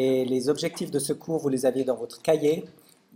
Et 0.00 0.24
les 0.24 0.48
objectifs 0.48 0.92
de 0.92 1.00
ce 1.00 1.12
cours, 1.12 1.38
vous 1.38 1.48
les 1.48 1.66
aviez 1.66 1.82
dans 1.82 1.96
votre 1.96 2.22
cahier. 2.22 2.64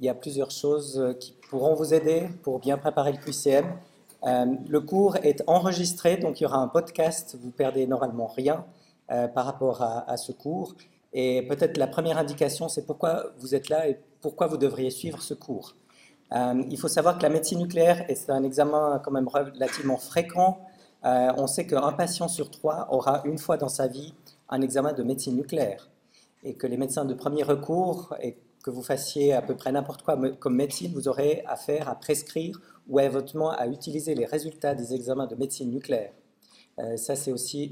Il 0.01 0.05
y 0.05 0.09
a 0.09 0.15
plusieurs 0.15 0.51
choses 0.51 1.15
qui 1.21 1.33
pourront 1.49 1.75
vous 1.77 1.95
aider 1.95 2.29
pour 2.43 2.58
bien 2.58 2.77
préparer 2.77 3.12
le 3.12 3.19
QCM. 3.19 3.67
Euh, 4.25 4.47
le 4.69 4.80
cours 4.80 5.14
est 5.18 5.45
enregistré, 5.46 6.16
donc 6.16 6.40
il 6.40 6.42
y 6.42 6.46
aura 6.46 6.58
un 6.58 6.66
podcast, 6.66 7.38
vous 7.40 7.53
perdez 7.53 7.87
normalement 7.87 8.26
rien 8.26 8.64
euh, 9.12 9.29
par 9.29 9.45
rapport 9.45 9.80
à, 9.80 10.16
ce 10.16 10.32
cours. 10.32 10.74
Et 11.12 11.42
peut-être 11.42 11.76
la 11.76 11.87
première 11.87 12.18
indication, 12.18 12.69
c'est 12.69 12.85
pourquoi 12.85 13.26
vous 13.38 13.54
êtes 13.54 13.69
là 13.69 13.87
et 13.88 14.01
pourquoi 14.21 14.49
vous 14.49 14.56
devriez 14.56 14.90
suivre 14.90 15.22
ce 15.22 15.35
cours. 15.35 15.76
Euh, 16.33 16.64
il 16.69 16.78
faut 16.80 16.88
savoir 16.88 17.16
que 17.16 17.23
la 17.23 17.28
médecine 17.28 17.60
nucléaire 17.60 18.05
est 18.10 18.28
un 18.28 18.42
examen 18.42 19.01
quand 19.05 19.12
même 19.12 19.28
relativement 19.28 19.98
fréquent. 19.98 20.59
on 21.05 21.46
sait 21.46 21.64
qu'un 21.64 21.92
patient 21.92 22.27
sur 22.27 22.51
trois 22.51 22.88
aura 22.91 23.23
une 23.24 23.38
fois 23.38 23.56
dans 23.56 23.69
sa 23.69 23.87
vie 23.87 24.14
un 24.48 24.62
examen 24.62 24.92
de 24.92 25.05
médecine 25.05 25.37
nucléaire 25.37 25.91
et 26.43 26.55
que 26.55 26.66
les 26.66 26.77
médecins 26.77 27.05
de 27.05 27.15
premier 27.15 27.43
recours, 27.43 28.15
et 28.20 28.37
que 28.62 28.71
vous 28.71 28.83
fassiez 28.83 29.33
à 29.33 29.43
peu 29.43 29.57
près 29.57 29.73
n'importe 29.73 30.03
quoi 30.03 30.16
comme 30.39 30.57
médecine, 30.57 30.93
vous 30.95 31.09
aurez 31.09 31.43
affaire 31.47 31.89
à 31.89 31.95
prescrire 31.97 32.61
ou 32.89 33.01
éventuellement 33.01 33.51
à 33.51 33.66
utiliser 33.66 34.15
les 34.15 34.25
résultats 34.25 34.75
des 34.75 34.95
examens 34.95 35.27
de 35.27 35.35
médecine 35.35 35.71
nucléaire. 35.71 36.13
Euh, 36.79 36.97
ça, 36.97 37.16
c'est 37.16 37.33
aussi 37.33 37.65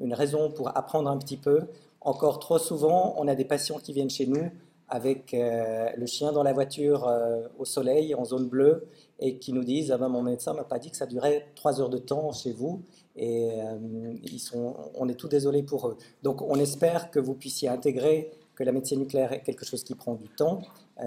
une, 0.00 0.14
raison 0.14 0.50
pour 0.50 0.76
apprendre 0.76 1.10
un 1.10 1.18
petit 1.18 1.36
peu. 1.36 1.60
Encore 2.00 2.38
trop 2.38 2.58
souvent, 2.58 3.14
on 3.18 3.26
a 3.28 3.34
des 3.34 3.44
patients 3.44 3.78
qui 3.78 3.92
viennent 3.92 4.10
chez 4.10 4.26
nous 4.26 4.50
avec 4.88 5.34
euh, 5.34 5.88
le 5.96 6.06
chien 6.06 6.32
dans 6.32 6.42
la 6.42 6.52
voiture 6.52 7.06
euh, 7.06 7.46
au 7.58 7.64
soleil, 7.64 8.14
en 8.14 8.24
zone 8.24 8.48
bleue, 8.48 8.86
et 9.20 9.38
qui 9.38 9.52
nous 9.52 9.64
disent 9.64 9.90
ah 9.92 9.98
ben, 9.98 10.08
Mon 10.08 10.22
médecin 10.22 10.54
m'a 10.54 10.64
pas 10.64 10.78
dit 10.78 10.90
que 10.90 10.96
ça 10.96 11.06
durait 11.06 11.48
trois 11.54 11.80
heures 11.80 11.90
de 11.90 11.98
temps 11.98 12.32
chez 12.32 12.52
vous, 12.52 12.82
et 13.18 14.38
sont, 14.38 14.76
on 14.94 15.08
est 15.08 15.14
tout 15.14 15.28
désolé 15.28 15.62
pour 15.62 15.88
eux. 15.88 15.96
Donc, 16.22 16.40
on 16.42 16.56
espère 16.56 17.10
que 17.10 17.18
vous 17.18 17.34
puissiez 17.34 17.68
intégrer 17.68 18.30
que 18.54 18.64
la 18.64 18.72
médecine 18.72 19.00
nucléaire 19.00 19.32
est 19.32 19.42
quelque 19.42 19.64
chose 19.64 19.84
qui 19.84 19.94
prend 19.94 20.14
du 20.14 20.28
temps. 20.28 20.62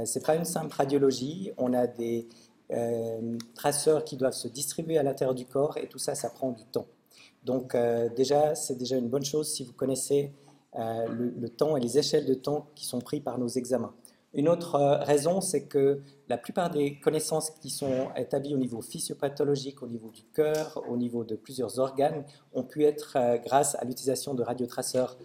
Ce 0.05 0.19
n'est 0.19 0.23
pas 0.23 0.35
une 0.35 0.45
simple 0.45 0.75
radiologie, 0.75 1.51
on 1.57 1.73
a 1.73 1.87
des, 1.87 2.27
euh, 2.73 3.37
traceurs 3.53 4.05
qui 4.05 4.15
doivent 4.15 4.33
se 4.33 4.47
distribuer 4.47 4.97
à 4.97 5.03
l'intérieur 5.03 5.35
du 5.35 5.45
corps 5.45 5.77
et 5.77 5.87
tout 5.87 5.97
ça, 5.97 6.15
ça 6.15 6.29
prend 6.29 6.51
du 6.51 6.63
temps. 6.63 6.85
Donc 7.43 7.75
euh, 7.75 8.07
déjà, 8.15 8.55
c'est 8.55 8.75
déjà 8.75 8.95
une 8.95 9.09
bonne 9.09 9.25
chose 9.25 9.51
si 9.51 9.65
vous 9.65 9.73
connaissez 9.73 10.31
euh, 10.79 11.05
le, 11.09 11.49
temps 11.49 11.75
et 11.75 11.81
les 11.81 11.97
échelles 11.97 12.25
de 12.25 12.33
temps 12.33 12.67
qui 12.75 12.85
sont 12.85 13.01
pris 13.01 13.19
par 13.19 13.37
nos 13.39 13.49
examens. 13.49 13.93
Une 14.33 14.47
autre 14.47 14.79
raison, 15.03 15.41
c'est 15.41 15.65
que 15.65 16.01
la 16.29 16.37
plupart 16.37 16.69
des 16.69 16.99
connaissances 16.99 17.49
qui 17.49 17.69
sont 17.69 18.09
établies 18.15 18.55
au 18.55 18.57
niveau 18.57 18.81
physiopathologique, 18.81 19.83
au 19.83 19.87
niveau 19.87 20.09
du 20.09 20.23
cœur, 20.33 20.81
au 20.87 20.95
niveau 20.95 21.23
de 21.25 21.35
plusieurs 21.35 21.79
organes, 21.79 22.23
ont 22.53 22.63
pu 22.63 22.85
être 22.85 23.17
grâce 23.43 23.75
à 23.75 23.83
l'utilisation 23.83 24.33
de 24.33 24.41
radiotraceurs 24.41 25.17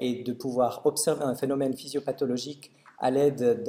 et 0.00 0.24
de 0.24 0.32
pouvoir 0.32 0.84
observer 0.84 1.22
un 1.22 1.36
phénomène 1.36 1.74
physiopathologique 1.74 2.72
à 2.98 3.10
l'aide 3.10 3.64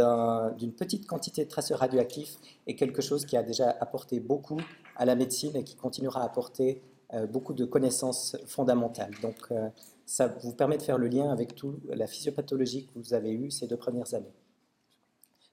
d'une 0.57 0.73
petite 0.73 1.05
quantité 1.05 1.43
de 1.43 1.49
traceurs 1.49 1.79
radioactifs 1.79 2.37
est 2.65 2.75
quelque 2.75 3.01
chose 3.01 3.25
qui 3.25 3.35
a 3.37 3.43
déjà 3.43 3.69
apporté 3.79 4.19
beaucoup 4.19 4.61
à 4.95 5.05
la 5.05 5.15
médecine 5.15 5.55
et 5.55 5.63
qui 5.63 5.75
continuera 5.75 6.21
à 6.21 6.25
apporter 6.25 6.81
euh, 7.13 7.25
beaucoup 7.27 7.53
de 7.53 7.65
connaissances 7.65 8.37
fondamentales. 8.45 9.11
Donc, 9.21 9.35
euh, 9.51 9.69
ça 10.05 10.27
vous 10.27 10.53
permet 10.53 10.77
de 10.77 10.83
faire 10.83 10.97
le 10.97 11.07
lien 11.07 11.29
avec 11.29 11.55
toute 11.55 11.79
la 11.89 12.07
physiopathologie 12.07 12.85
que 12.85 12.99
vous 12.99 13.13
avez 13.13 13.31
eue 13.31 13.51
ces 13.51 13.67
deux 13.67 13.77
premières 13.77 14.13
années. 14.13 14.33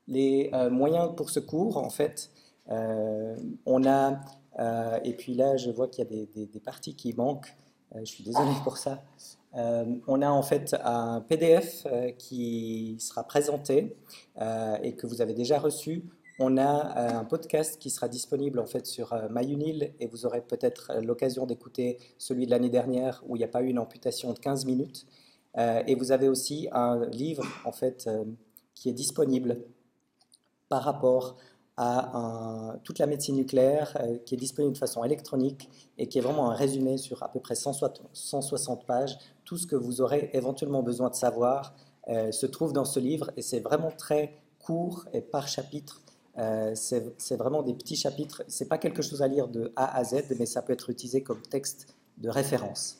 Les 0.06 0.50
euh, 0.52 0.70
moyens 0.70 1.14
pour 1.16 1.30
ce 1.30 1.40
cours, 1.40 1.76
en 1.76 1.90
fait, 1.90 2.30
on 2.68 3.86
a, 3.86 4.20
et 5.04 5.12
puis 5.14 5.34
là, 5.34 5.56
je 5.56 5.70
vois 5.70 5.88
qu'il 5.88 6.04
y 6.04 6.06
a 6.06 6.46
des, 6.46 6.60
parties 6.60 6.94
qui 6.94 7.12
manquent. 7.12 7.54
je 7.94 8.04
suis 8.04 8.24
désolé 8.24 8.52
pour 8.64 8.78
ça. 8.78 9.02
Euh, 9.56 9.84
on 10.06 10.20
a 10.22 10.30
en 10.30 10.42
fait 10.42 10.74
un 10.82 11.20
PDF 11.20 11.86
euh, 11.86 12.10
qui 12.10 12.96
sera 12.98 13.22
présenté 13.24 13.96
euh, 14.40 14.76
et 14.82 14.94
que 14.94 15.06
vous 15.06 15.20
avez 15.20 15.34
déjà 15.34 15.58
reçu. 15.58 16.04
On 16.40 16.56
a 16.56 17.18
un 17.18 17.24
podcast 17.24 17.78
qui 17.78 17.90
sera 17.90 18.08
disponible 18.08 18.58
en 18.58 18.66
fait 18.66 18.86
sur 18.86 19.14
MyUnil 19.30 19.92
et 20.00 20.08
vous 20.08 20.26
aurez 20.26 20.40
peut-être 20.40 20.92
l'occasion 21.00 21.46
d'écouter 21.46 21.98
celui 22.18 22.46
de 22.46 22.50
l'année 22.50 22.70
dernière 22.70 23.22
où 23.28 23.36
il 23.36 23.38
n'y 23.38 23.44
a 23.44 23.48
pas 23.48 23.62
eu 23.62 23.68
une 23.68 23.78
amputation 23.78 24.32
de 24.32 24.40
15 24.40 24.64
minutes. 24.64 25.06
et 25.56 25.94
vous 25.94 26.10
avez 26.10 26.28
aussi 26.28 26.66
un 26.72 27.06
livre 27.06 27.44
en 27.64 27.70
fait 27.70 28.10
qui 28.74 28.88
est 28.88 28.92
disponible 28.92 29.58
par 30.68 30.82
rapport 30.82 31.36
à 31.76 32.76
toute 32.84 33.00
la 33.00 33.06
médecine 33.06 33.34
nucléaire 33.34 33.98
qui 34.24 34.36
est 34.36 34.38
disponible 34.38 34.74
de 34.74 34.78
façon 34.78 35.02
électronique 35.02 35.68
et 35.98 36.06
qui 36.08 36.18
est 36.18 36.20
vraiment 36.20 36.52
un 36.52 36.54
résumé 36.54 36.98
sur 36.98 37.24
à 37.24 37.32
peu 37.32 37.40
près 37.40 37.56
160 37.56 38.86
pages 38.86 39.18
tout 39.44 39.56
ce 39.56 39.66
que 39.66 39.74
vous 39.74 40.00
aurez 40.00 40.30
éventuellement 40.34 40.84
besoin 40.84 41.10
de 41.10 41.16
savoir 41.16 41.74
euh, 42.08 42.32
se 42.32 42.44
trouve 42.46 42.72
dans 42.72 42.84
ce 42.84 43.00
livre 43.00 43.30
et 43.36 43.42
c'est 43.42 43.60
vraiment 43.60 43.90
très 43.90 44.38
court 44.58 45.06
et 45.12 45.20
par 45.20 45.48
chapitre. 45.48 46.02
Euh, 46.36 46.74
c'est 46.74 47.36
vraiment 47.36 47.62
des 47.62 47.74
petits 47.74 47.96
chapitres. 47.96 48.42
C'est 48.48 48.68
pas 48.68 48.78
quelque 48.78 49.02
chose 49.02 49.22
à 49.22 49.28
lire 49.28 49.48
de 49.48 49.72
A 49.76 49.96
à 49.96 50.04
Z, 50.04 50.24
mais 50.38 50.46
ça 50.46 50.62
peut 50.62 50.72
être 50.72 50.90
utilisé 50.90 51.22
comme 51.22 51.40
texte 51.40 51.94
de 52.18 52.28
référence. 52.28 52.98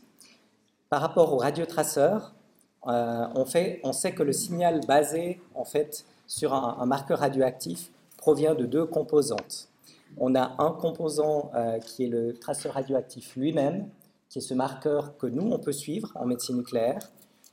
Par 0.89 1.01
rapport 1.01 1.33
au 1.33 1.37
radiotraceur, 1.37 2.35
euh, 2.87 3.27
on, 3.35 3.45
fait, 3.45 3.81
on 3.83 3.93
sait 3.93 4.13
que 4.13 4.23
le 4.23 4.33
signal 4.33 4.81
basé 4.87 5.41
en 5.55 5.65
fait 5.65 6.07
sur 6.27 6.55
un, 6.55 6.87
marqueur 6.87 7.21
radioactif 7.21 7.91
provient 8.17 8.55
de 8.55 8.67
deux 8.67 8.87
composantes. 8.87 9.69
On 10.17 10.35
a 10.35 10.55
un 10.59 10.71
composant 10.71 11.51
qui 11.87 12.05
est 12.05 12.09
le 12.09 12.35
traceur 12.35 12.75
radioactif 12.75 13.37
lui-même, 13.37 13.89
qui 14.29 14.39
est 14.39 14.43
ce 14.43 14.55
marqueur 14.55 15.17
que 15.17 15.27
nous, 15.27 15.51
on 15.51 15.59
peut 15.59 15.73
suivre 15.73 16.11
en 16.15 16.27
médecine 16.27 16.57
nucléaire 16.57 17.11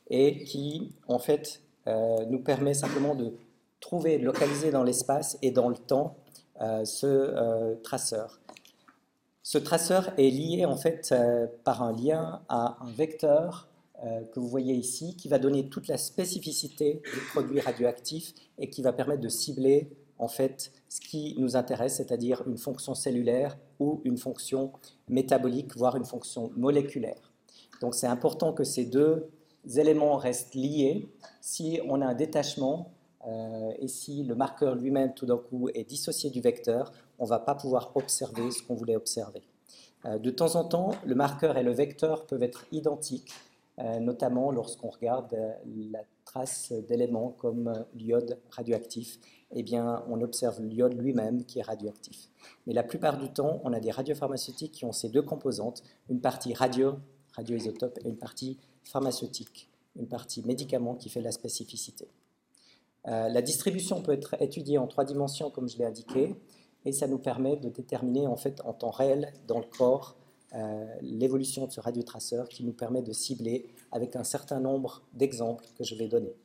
et 0.09 0.43
qui, 0.43 0.91
en 1.07 1.19
fait, 1.19 1.61
euh, 1.87 2.25
nous 2.25 2.39
permet 2.39 2.73
simplement 2.73 3.15
de 3.15 3.33
trouver, 3.79 4.17
de 4.19 4.25
localiser 4.25 4.71
dans 4.71 4.83
l'espace 4.83 5.37
et 5.41 5.51
dans 5.51 5.69
le 5.69 5.77
temps 5.77 6.15
euh, 6.61 6.85
ce 6.85 7.07
euh, 7.07 7.75
traceur. 7.83 8.39
Ce 9.41 9.57
traceur 9.57 10.11
est 10.17 10.29
lié, 10.29 10.65
en 10.65 10.75
fait, 10.75 11.13
par 11.63 11.81
un 11.81 11.91
lien 11.91 12.41
à 12.47 12.77
un 12.81 12.91
vecteur 12.91 13.67
que 14.33 14.39
vous 14.39 14.47
voyez 14.47 14.73
ici, 14.73 15.15
qui 15.15 15.27
va 15.27 15.37
donner 15.37 15.69
toute 15.69 15.87
la 15.87 15.97
spécificité 15.97 17.01
du 17.13 17.19
produit 17.31 17.59
radioactif 17.59 18.33
et 18.57 18.69
qui 18.69 18.81
va 18.81 18.93
permettre 18.93 19.21
de 19.21 19.29
cibler 19.29 19.91
en 20.17 20.27
fait 20.27 20.71
ce 20.87 21.01
qui 21.01 21.35
nous 21.39 21.55
intéresse, 21.55 21.95
c'est-à-dire 21.95 22.43
une 22.47 22.57
fonction 22.57 22.95
cellulaire 22.95 23.57
ou 23.79 24.01
une 24.05 24.17
fonction 24.17 24.71
métabolique, 25.09 25.75
voire 25.75 25.95
une 25.97 26.05
fonction 26.05 26.51
moléculaire. 26.55 27.31
Donc 27.81 27.95
c'est 27.95 28.07
important 28.07 28.53
que 28.53 28.63
ces 28.63 28.85
deux 28.85 29.29
éléments 29.75 30.17
restent 30.17 30.55
liés. 30.55 31.09
Si 31.41 31.79
on 31.87 32.01
a 32.01 32.05
un 32.05 32.13
détachement 32.13 32.91
euh, 33.27 33.71
et 33.79 33.87
si 33.87 34.23
le 34.23 34.35
marqueur 34.35 34.75
lui-même 34.75 35.13
tout 35.13 35.25
d'un 35.25 35.37
coup 35.37 35.69
est 35.69 35.83
dissocié 35.83 36.29
du 36.29 36.41
vecteur, 36.41 36.91
on 37.19 37.25
ne 37.25 37.29
va 37.29 37.39
pas 37.39 37.55
pouvoir 37.55 37.91
observer 37.95 38.51
ce 38.51 38.63
qu'on 38.63 38.75
voulait 38.75 38.95
observer. 38.95 39.41
Euh, 40.05 40.17
de 40.19 40.31
temps 40.31 40.55
en 40.55 40.63
temps, 40.63 40.91
le 41.05 41.15
marqueur 41.15 41.57
et 41.57 41.63
le 41.63 41.71
vecteur 41.71 42.25
peuvent 42.25 42.43
être 42.43 42.65
identiques, 42.71 43.31
euh, 43.31 43.50
notamment 43.99 44.51
lorsqu'on 44.51 44.89
regarde 44.89 45.35
la 45.65 46.03
trace 46.25 46.71
d'éléments 46.71 47.29
comme 47.29 47.85
l'iode 47.93 48.39
radioactif 48.49 49.19
eh 49.53 49.63
bien, 49.63 50.03
on 50.07 50.21
observe 50.21 50.61
l'iode 50.61 50.93
lui-même 50.93 51.43
qui 51.45 51.59
est 51.59 51.63
radioactif. 51.63 52.29
Mais 52.65 52.73
la 52.73 52.83
plupart 52.83 53.17
du 53.17 53.31
temps, 53.31 53.59
on 53.63 53.73
a 53.73 53.79
des 53.79 53.91
radiopharmaceutiques 53.91 54.71
qui 54.71 54.85
ont 54.85 54.93
ces 54.93 55.09
deux 55.09 55.21
composantes, 55.21 55.83
une 56.09 56.21
partie 56.21 56.53
radio, 56.53 56.95
radioisotope, 57.35 57.99
et 58.03 58.09
une 58.09 58.17
partie 58.17 58.57
pharmaceutique, 58.83 59.69
une 59.95 60.07
partie 60.07 60.45
médicament 60.45 60.95
qui 60.95 61.09
fait 61.09 61.21
la 61.21 61.31
spécificité. 61.31 62.07
Euh, 63.07 63.29
la 63.29 63.41
distribution 63.41 64.01
peut 64.01 64.13
être 64.13 64.41
étudiée 64.41 64.77
en 64.77 64.87
trois 64.87 65.03
dimensions, 65.03 65.49
comme 65.49 65.67
je 65.67 65.77
l'ai 65.77 65.85
indiqué, 65.85 66.35
et 66.85 66.91
ça 66.91 67.07
nous 67.07 67.19
permet 67.19 67.57
de 67.57 67.69
déterminer 67.69 68.27
en 68.27 68.37
fait 68.37 68.61
en 68.63 68.73
temps 68.73 68.89
réel 68.89 69.33
dans 69.47 69.59
le 69.59 69.65
corps 69.65 70.15
euh, 70.15 70.20
l'évolution 71.01 71.65
de 71.65 71.71
ce 71.71 71.79
radiotraceur 71.79 72.49
qui 72.49 72.63
nous 72.63 72.73
permet 72.73 73.01
de 73.01 73.13
cibler 73.13 73.69
avec 73.91 74.15
un 74.15 74.23
certain 74.23 74.59
nombre 74.59 75.01
d'exemples 75.13 75.65
que 75.77 75.83
je 75.83 75.95
vais 75.95 76.07
donner. 76.07 76.35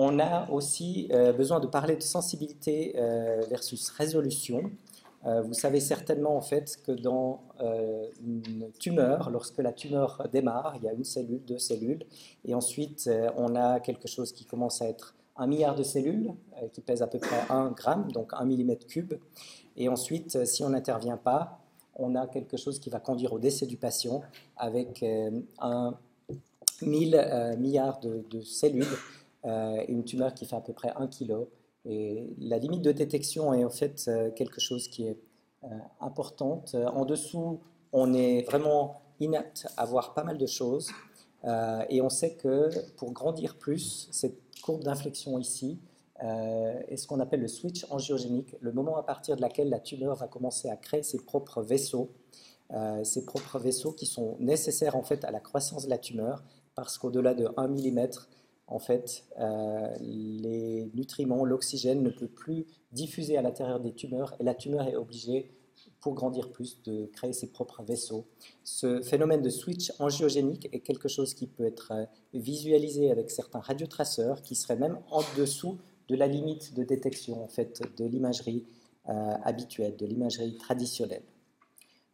On 0.00 0.20
a 0.20 0.48
aussi 0.50 1.08
euh, 1.10 1.32
besoin 1.32 1.58
de 1.58 1.66
parler 1.66 1.96
de 1.96 2.02
sensibilité 2.02 2.94
euh, 2.96 3.42
versus 3.50 3.90
résolution. 3.90 4.70
Euh, 5.26 5.42
vous 5.42 5.54
savez 5.54 5.80
certainement 5.80 6.36
en 6.36 6.40
fait 6.40 6.80
que 6.86 6.92
dans 6.92 7.42
une 8.24 8.70
tumeur, 8.78 9.30
lorsque 9.30 9.58
la 9.58 9.72
tumeur 9.72 10.28
démarre, 10.30 10.76
il 10.76 10.84
y 10.84 10.88
a 10.88 10.92
une 10.92 11.02
cellule, 11.02 11.44
deux 11.44 11.58
cellules, 11.58 12.04
et 12.44 12.54
ensuite 12.54 13.10
on 13.36 13.56
a 13.56 13.80
quelque 13.80 14.06
chose 14.06 14.30
qui 14.30 14.44
commence 14.44 14.80
à 14.80 14.86
être 14.86 15.16
un 15.36 15.48
milliard 15.48 15.74
de 15.74 15.82
cellules, 15.82 16.32
qui 16.72 16.80
pèse 16.80 17.02
à 17.02 17.08
peu 17.08 17.18
près 17.18 17.40
un 17.50 17.72
gramme, 17.72 18.12
donc 18.12 18.30
un 18.34 18.44
millimètre 18.44 18.86
cube. 18.86 19.14
Et 19.76 19.88
ensuite, 19.88 20.44
si 20.44 20.62
on 20.62 20.70
n'intervient 20.70 21.16
pas, 21.16 21.58
on 21.98 22.14
a 22.14 22.26
quelque 22.26 22.56
chose 22.56 22.78
qui 22.78 22.90
va 22.90 23.00
conduire 23.00 23.32
au 23.32 23.38
décès 23.38 23.66
du 23.66 23.76
patient 23.76 24.22
avec 24.56 25.04
un 25.58 25.94
mille 26.80 27.56
milliards 27.58 28.00
de 28.00 28.40
cellules 28.40 28.86
euh, 29.44 29.84
une 29.86 30.04
tumeur 30.04 30.34
qui 30.34 30.46
fait 30.46 30.56
à 30.56 30.60
peu 30.60 30.72
près 30.72 30.92
1 30.96 31.06
kg. 31.06 31.46
Et 31.84 32.26
la 32.38 32.58
limite 32.58 32.82
de 32.82 32.92
détection 32.92 33.54
est 33.54 33.64
en 33.64 33.70
fait 33.70 34.04
euh, 34.08 34.30
quelque 34.32 34.60
chose 34.60 34.88
qui 34.88 35.06
est 35.06 35.16
euh, 35.64 35.68
importante. 36.00 36.74
En 36.74 37.04
dessous, 37.04 37.60
on 37.92 38.12
est 38.14 38.42
vraiment 38.42 39.00
inapte 39.20 39.68
à 39.76 39.84
voir 39.84 40.14
pas 40.14 40.24
mal 40.24 40.38
de 40.38 40.46
choses. 40.46 40.90
et 41.88 42.02
on 42.02 42.10
sait 42.10 42.34
que 42.34 42.70
pour 42.96 43.12
grandir 43.12 43.56
plus, 43.56 44.08
cette 44.10 44.38
courbe 44.62 44.82
d'inflexion 44.82 45.38
ici 45.38 45.78
est 46.20 46.96
ce 46.96 47.06
qu'on 47.06 47.20
appelle 47.20 47.40
le 47.40 47.48
switch 47.48 47.86
angiogénique, 47.90 48.56
le 48.60 48.72
moment 48.72 48.96
à 48.96 49.02
partir 49.02 49.36
de 49.36 49.40
laquelle 49.40 49.68
la 49.68 49.80
tumeur 49.80 50.16
va 50.16 50.26
commencer 50.26 50.68
à 50.68 50.76
créer 50.76 51.02
ses 51.02 51.18
propres 51.18 51.62
vaisseaux, 51.62 52.10
ses 53.04 53.24
propres 53.24 53.58
vaisseaux 53.58 53.92
qui 53.92 54.06
sont 54.06 54.36
nécessaires 54.40 54.96
en 54.96 55.02
fait 55.02 55.24
à 55.24 55.30
la 55.30 55.40
croissance 55.40 55.84
de 55.84 55.90
la 55.90 55.98
tumeur, 55.98 56.42
parce 56.74 56.98
qu'au-delà 56.98 57.34
de 57.34 57.48
1 57.56 57.68
mm, 57.68 58.08
en 58.68 58.78
fait, 58.78 59.24
euh, 59.40 59.96
les 60.00 60.90
nutriments, 60.94 61.44
l'oxygène 61.44 62.02
ne 62.02 62.10
peut 62.10 62.28
plus 62.28 62.66
diffuser 62.92 63.36
à 63.38 63.42
l'intérieur 63.42 63.80
des 63.80 63.92
tumeurs 63.92 64.34
et 64.38 64.44
la 64.44 64.54
tumeur 64.54 64.86
est 64.86 64.96
obligée, 64.96 65.50
pour 66.00 66.14
grandir 66.14 66.52
plus, 66.52 66.82
de 66.82 67.06
créer 67.06 67.32
ses 67.32 67.50
propres 67.50 67.82
vaisseaux. 67.82 68.26
Ce 68.62 69.00
phénomène 69.00 69.42
de 69.42 69.50
switch 69.50 69.92
angiogénique 69.98 70.68
est 70.72 70.80
quelque 70.80 71.08
chose 71.08 71.34
qui 71.34 71.46
peut 71.46 71.64
être 71.64 71.92
euh, 71.92 72.04
visualisé 72.34 73.10
avec 73.10 73.30
certains 73.30 73.60
radiotraceurs 73.60 74.42
qui 74.42 74.54
seraient 74.54 74.76
même 74.76 74.98
en 75.10 75.22
dessous 75.36 75.78
de 76.08 76.16
la 76.16 76.26
limite 76.26 76.74
de 76.74 76.84
détection 76.84 77.42
en 77.42 77.48
fait, 77.48 77.82
de 77.96 78.04
l'imagerie 78.04 78.64
euh, 79.08 79.34
habituelle, 79.42 79.96
de 79.96 80.06
l'imagerie 80.06 80.56
traditionnelle. 80.56 81.22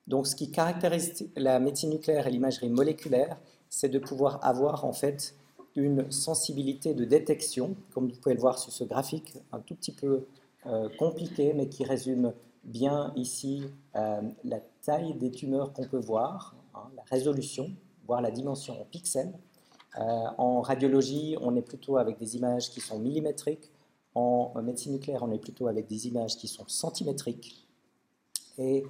Donc 0.06 0.26
ce 0.26 0.36
qui 0.36 0.50
caractérise 0.50 1.28
la 1.36 1.58
médecine 1.58 1.90
nucléaire 1.90 2.26
et 2.26 2.30
l'imagerie 2.30 2.68
moléculaire, 2.68 3.38
c'est 3.68 3.88
de 3.88 3.98
pouvoir 3.98 4.44
avoir 4.44 4.84
en 4.84 4.92
fait 4.92 5.34
une 5.76 6.10
sensibilité 6.10 6.94
de 6.94 7.04
détection, 7.04 7.74
comme 7.92 8.08
vous 8.08 8.16
pouvez 8.20 8.34
le 8.34 8.40
voir 8.40 8.58
sur 8.58 8.72
ce 8.72 8.84
graphique, 8.84 9.34
un 9.50 9.60
tout 9.60 9.74
petit 9.74 9.92
peu 9.92 10.26
euh, 10.66 10.88
compliqué, 10.98 11.52
mais 11.52 11.68
qui 11.68 11.84
résume 11.84 12.32
bien 12.62 13.12
ici 13.16 13.64
euh, 13.96 14.20
la 14.44 14.60
taille 14.82 15.14
des 15.14 15.30
tumeurs 15.30 15.72
qu'on 15.72 15.86
peut 15.86 15.98
voir, 15.98 16.54
hein, 16.74 16.90
la 16.96 17.02
résolution, 17.10 17.70
voire 18.06 18.20
la 18.20 18.30
dimension 18.30 18.80
en 18.80 18.84
pixels. 18.84 19.32
En 19.96 20.60
radiologie, 20.60 21.36
on 21.40 21.54
est 21.54 21.62
plutôt 21.62 21.98
avec 21.98 22.18
des 22.18 22.34
images 22.34 22.68
qui 22.70 22.80
sont 22.80 22.98
millimétriques. 22.98 23.70
En 24.14 24.52
médecine 24.62 24.92
nucléaire, 24.92 25.22
on 25.22 25.32
est 25.32 25.38
plutôt 25.38 25.66
avec 25.66 25.86
des 25.86 26.06
images 26.06 26.36
qui 26.36 26.46
sont 26.48 26.66
centimétriques. 26.68 27.66
Et 28.58 28.84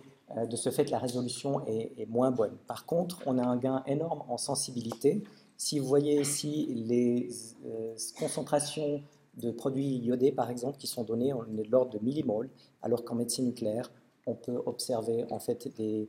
de 0.50 0.56
ce 0.56 0.71
fait, 0.71 0.91
la 0.91 0.99
résolution 0.99 1.65
est, 1.67 1.93
est 1.97 2.06
moins 2.06 2.31
bonne. 2.31 2.56
Par 2.67 2.85
contre, 2.85 3.23
on 3.26 3.38
a 3.38 3.43
un 3.43 3.56
gain 3.56 3.82
énorme 3.87 4.23
en 4.29 4.37
sensibilité 4.37 5.23
si 5.56 5.79
vous 5.79 5.87
voyez 5.87 6.21
ici 6.21 6.67
les 6.67 7.29
euh, 7.67 7.94
concentrations 8.19 9.03
de 9.37 9.50
produits 9.50 9.97
iodés, 9.99 10.32
par 10.32 10.50
exemple, 10.50 10.79
qui 10.79 10.87
sont 10.87 11.05
données, 11.05 11.32
on 11.32 11.44
est 11.56 11.65
de 11.65 11.70
l'ordre 11.70 11.99
de 11.99 12.05
millimoles, 12.05 12.50
alors 12.82 13.05
qu'en 13.05 13.15
médecine 13.15 13.47
nucléaire, 13.47 13.91
on 14.27 14.35
peut 14.35 14.61
observer 14.67 15.25
en 15.31 15.38
fait 15.38 15.75
des 15.77 16.09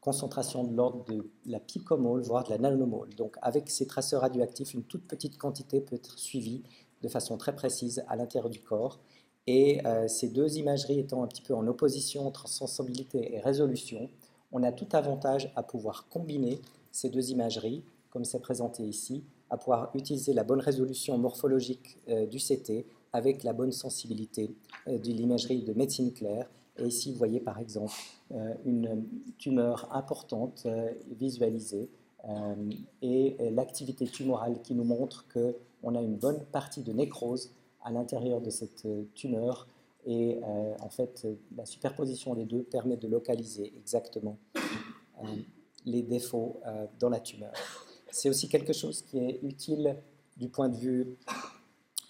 concentrations 0.00 0.64
de 0.64 0.74
l'ordre 0.74 1.04
de 1.04 1.30
la 1.46 1.60
picomole, 1.60 2.22
voire 2.22 2.44
de 2.44 2.50
la 2.50 2.58
nanomole. 2.58 3.14
Donc 3.14 3.36
avec 3.42 3.68
ces 3.68 3.86
traceurs 3.86 4.22
radioactifs, 4.22 4.74
une 4.74 4.84
toute 4.84 5.06
petite 5.06 5.36
quantité 5.36 5.80
peut 5.80 5.96
être 5.96 6.18
suivie 6.18 6.62
de 7.02 7.08
façon 7.08 7.36
très 7.36 7.54
précise 7.54 8.04
à 8.08 8.16
l'intérieur 8.16 8.50
du 8.50 8.60
corps. 8.60 8.98
Et 9.46 9.84
euh, 9.86 10.06
ces 10.06 10.28
deux 10.28 10.58
imageries 10.58 11.00
étant 11.00 11.22
un 11.22 11.26
petit 11.26 11.42
peu 11.42 11.54
en 11.54 11.66
opposition 11.66 12.26
entre 12.26 12.48
sensibilité 12.48 13.34
et 13.34 13.40
résolution, 13.40 14.08
on 14.52 14.62
a 14.62 14.72
tout 14.72 14.88
avantage 14.92 15.50
à 15.56 15.62
pouvoir 15.62 16.08
combiner 16.08 16.60
ces 16.92 17.08
deux 17.08 17.30
imageries 17.30 17.82
comme 18.10 18.24
c'est 18.24 18.40
présenté 18.40 18.82
ici, 18.82 19.22
à 19.50 19.56
pouvoir 19.56 19.90
utiliser 19.94 20.34
la 20.34 20.42
bonne 20.42 20.60
résolution 20.60 21.16
morphologique 21.16 21.98
euh, 22.08 22.26
du 22.26 22.38
CT 22.38 22.86
avec 23.12 23.44
la 23.44 23.52
bonne 23.52 23.72
sensibilité 23.72 24.54
euh, 24.88 24.98
de 24.98 25.10
l'imagerie 25.10 25.62
de 25.62 25.72
médecine 25.72 26.12
claire. 26.12 26.50
Et 26.78 26.86
ici, 26.86 27.12
vous 27.12 27.18
voyez 27.18 27.40
par 27.40 27.58
exemple 27.58 27.92
une 28.64 29.04
tumeur 29.38 29.94
importante 29.94 30.66
visualisée 31.18 31.90
et 33.02 33.36
l'activité 33.50 34.06
tumorale 34.06 34.62
qui 34.62 34.72
nous 34.74 34.84
montre 34.84 35.26
qu'on 35.80 35.94
a 35.94 36.00
une 36.00 36.16
bonne 36.16 36.44
partie 36.46 36.82
de 36.82 36.92
nécrose 36.92 37.52
à 37.82 37.90
l'intérieur 37.90 38.40
de 38.40 38.50
cette 38.50 38.86
tumeur 39.14 39.66
et 40.06 40.40
en 40.80 40.88
fait 40.88 41.26
la 41.56 41.64
superposition 41.66 42.34
des 42.34 42.44
deux 42.44 42.62
permet 42.62 42.96
de 42.96 43.08
localiser 43.08 43.72
exactement 43.76 44.38
les 45.86 46.02
défauts 46.02 46.60
dans 46.98 47.08
la 47.08 47.20
tumeur. 47.20 47.52
C'est 48.10 48.28
aussi 48.28 48.48
quelque 48.48 48.72
chose 48.72 49.02
qui 49.02 49.18
est 49.18 49.40
utile 49.42 49.96
du 50.36 50.48
point 50.48 50.68
de 50.68 50.76
vue 50.76 51.16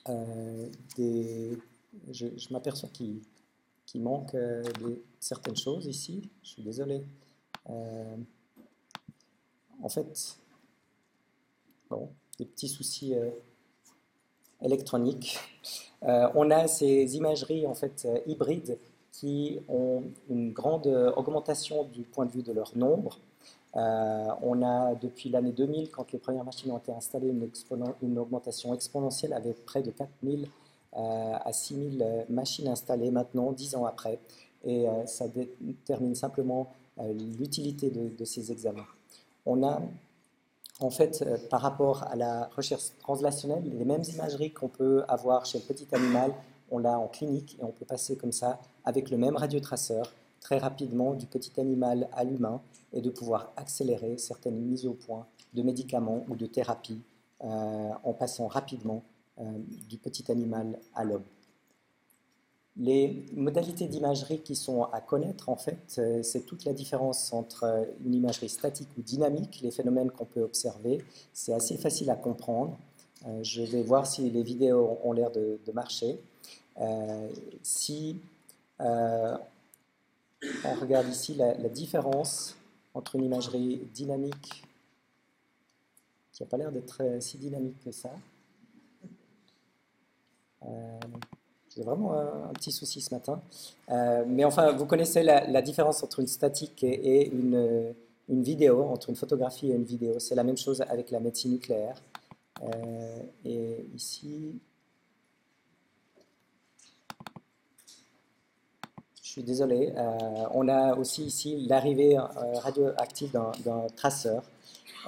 euh, 0.09 0.69
des... 0.97 1.59
Je, 2.11 2.53
m'aperçois 2.53 2.89
qu'il 2.89 3.23
manque 3.97 4.35
euh, 4.35 4.63
certaines 5.19 5.57
choses 5.57 5.87
ici. 5.87 6.31
Je 6.43 6.49
suis 6.51 6.63
désolé. 6.63 7.05
Euh, 7.69 8.17
en 9.83 9.89
fait, 9.89 10.39
bon, 11.91 12.11
des 12.39 12.47
petits 12.47 12.69
soucis 12.69 13.15
électroniques. 14.63 15.39
on 16.03 16.51
a 16.51 16.67
ces 16.67 17.17
imageries 17.17 17.67
en 17.67 17.75
fait 17.75 18.09
hybrides 18.27 18.79
qui 19.13 19.61
ont 19.69 20.03
une 20.29 20.53
grande 20.53 20.87
augmentation 21.17 21.85
du 21.85 22.03
point 22.03 22.27
de 22.27 22.31
vue 22.31 22.43
de 22.43 22.53
leur 22.53 22.77
nombre. 22.77 23.19
Euh, 23.77 24.27
on 24.43 24.63
a, 24.63 24.95
depuis 24.95 25.29
l'année 25.29 25.53
2000, 25.53 25.91
quand 25.91 26.11
les 26.13 26.19
premières 26.19 26.45
machines 26.45 26.71
ont 26.73 26.79
été 26.79 26.93
installées, 26.93 27.33
une, 28.03 28.19
augmentation 28.19 28.75
exponentielle 28.75 29.33
avec 29.33 29.65
près 29.65 29.83
de 29.83 29.91
4000 29.91 30.49
euh, 30.97 31.33
à 31.45 31.53
6000 31.53 32.03
euh, 32.03 32.23
machines 32.29 32.69
installées 32.69 33.11
maintenant, 33.11 33.53
10 33.53 33.77
ans 33.77 33.85
après. 33.85 34.19
Et 34.63 34.85
ça 35.07 35.25
détermine 35.27 36.15
simplement 36.15 36.71
l'utilité 37.39 37.89
de, 37.89 38.25
ces 38.27 38.53
examens. 38.53 38.85
On 39.47 39.63
a, 39.67 39.81
en 40.81 40.91
fait, 40.91 41.25
par 41.51 41.61
rapport 41.61 42.05
à 42.05 42.17
la 42.17 42.49
recherche 42.57 42.85
translationnelle, 42.99 43.63
les 43.65 43.85
mêmes 43.85 44.03
imageries 44.15 44.53
qu'on 44.53 44.69
peut 44.69 45.05
avoir 45.09 45.45
chez 45.47 45.59
le 45.59 45.65
petit 45.65 45.87
animal, 45.93 46.33
on 46.71 46.79
l'a 46.79 46.99
en 46.99 47.09
clinique 47.09 47.57
et 47.61 47.65
on 47.65 47.73
peut 47.73 47.85
passer 47.85 48.17
comme 48.17 48.33
ça 48.33 48.61
avec 48.85 49.11
le 49.11 49.17
même 49.19 49.37
radiotraceur 49.37 50.11
très 50.41 50.59
rapidement 50.59 51.15
du 51.15 51.27
petit 51.27 51.61
animal 51.61 52.09
à 52.13 52.25
l'humain 52.25 52.61
et 52.93 53.01
de 53.01 53.11
pouvoir 53.11 53.53
accélérer 53.57 54.19
certaines 54.19 54.59
mises 54.59 54.87
au 54.87 54.95
point 54.95 55.27
de 55.53 55.63
médicaments 55.63 56.25
ou 56.29 56.37
de 56.37 56.47
thérapies 56.47 57.03
euh, 57.45 57.91
en 58.03 58.13
passant 58.13 58.49
rapidement 58.49 59.03
euh, 59.39 59.45
du 59.89 59.99
petit 59.99 60.31
animal 60.31 60.79
à 60.95 61.05
l'homme. 61.05 61.25
Les 62.81 63.25
modalités 63.35 63.87
d'imagerie 63.87 64.41
qui 64.41 64.57
sont 64.57 64.85
à 64.85 65.01
connaître, 65.01 65.49
en 65.49 65.57
fait, 65.57 65.97
euh, 65.99 66.23
c'est 66.23 66.41
toute 66.47 66.65
la 66.65 66.73
différence 66.73 67.33
entre 67.33 67.87
une 68.05 68.15
imagerie 68.15 68.49
statique 68.49 68.89
ou 68.99 69.03
dynamique, 69.03 69.61
les 69.63 69.71
phénomènes 69.71 70.11
qu'on 70.11 70.25
peut 70.25 70.43
observer. 70.43 71.05
C'est 71.33 71.53
assez 71.53 71.77
facile 71.77 72.11
à 72.11 72.17
comprendre. 72.17 72.77
je 73.43 73.63
vais 73.63 73.83
voir 73.83 74.07
si 74.07 74.31
les 74.31 74.43
vidéos 74.43 74.99
ont 75.05 75.13
l'air 75.13 75.31
de, 75.31 75.59
marcher. 75.73 76.19
si 77.63 78.17
on 80.65 80.75
regarde 80.81 81.09
ici 81.09 81.35
la, 81.35 81.69
différence 81.69 82.57
entre 82.95 83.17
une 83.17 83.25
imagerie 83.25 83.83
dynamique, 83.95 84.65
qui 86.33 86.43
n'a 86.43 86.49
pas 86.49 86.57
l'air 86.57 86.73
d'être 86.73 87.03
euh, 87.03 87.21
si 87.21 87.39
dynamique 87.39 87.79
que 87.85 87.91
ça. 87.91 88.11
Euh, 90.65 91.01
J'ai 91.81 91.87
vraiment 91.87 92.13
un, 92.13 92.53
petit 92.53 92.73
souci 92.73 93.01
ce 93.01 93.15
matin. 93.15 93.41
Euh, 93.91 94.25
mais 94.27 94.45
enfin, 94.45 94.73
vous 94.73 94.85
connaissez 94.85 95.23
la, 95.23 95.63
différence 95.63 96.03
entre 96.03 96.21
une 96.21 96.27
statique 96.27 96.85
et, 96.85 97.29
une, 97.29 97.95
vidéo, 98.29 98.83
entre 98.85 99.09
une 99.09 99.17
photographie 99.17 99.71
et 99.71 99.75
une 99.75 99.85
vidéo. 99.85 100.19
C'est 100.19 100.35
la 100.35 100.45
même 100.45 100.59
chose 100.59 100.83
avec 100.83 101.11
la 101.11 101.21
médecine 101.21 101.53
nucléaire. 101.53 102.03
et 103.47 103.87
ici, 103.95 104.61
Je 109.31 109.35
suis 109.35 109.43
désolé. 109.45 109.93
Euh, 109.97 110.11
on 110.55 110.67
a 110.67 110.97
aussi 110.97 111.23
ici 111.23 111.65
l'arrivée 111.69 112.19
euh, 112.19 112.23
radioactive 112.55 113.31
d'un 113.65 113.87
traceur. 113.95 114.43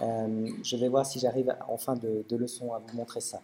Euh, 0.00 0.48
je 0.62 0.76
vais 0.76 0.86
voir 0.86 1.04
si 1.04 1.18
j'arrive 1.18 1.52
en 1.68 1.76
fin 1.76 1.96
de, 1.96 2.36
leçon 2.36 2.72
à 2.72 2.78
vous 2.78 2.96
montrer 2.96 3.20
ça. 3.20 3.42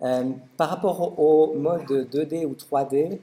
Par 0.00 0.68
rapport 0.68 1.18
au 1.18 1.54
mode 1.54 1.90
2D 1.90 2.44
ou 2.44 2.54
3D, 2.54 3.18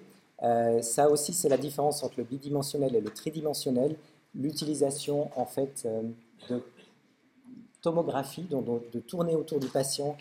ça 0.81 1.09
aussi 1.09 1.33
c'est 1.33 1.49
la 1.49 1.57
différence 1.57 2.03
entre 2.03 2.15
le 2.17 2.23
bidimensionnel 2.23 2.95
et 2.95 3.01
le 3.01 3.09
tridimensionnel. 3.09 3.95
L'utilisation 4.35 5.29
en 5.35 5.45
fait 5.45 5.87
de 6.49 6.63
tomographie, 7.81 8.43
donc 8.43 8.65
de 8.91 8.99
tourner 8.99 9.35
autour 9.35 9.59
du 9.59 9.67
patient, 9.67 10.17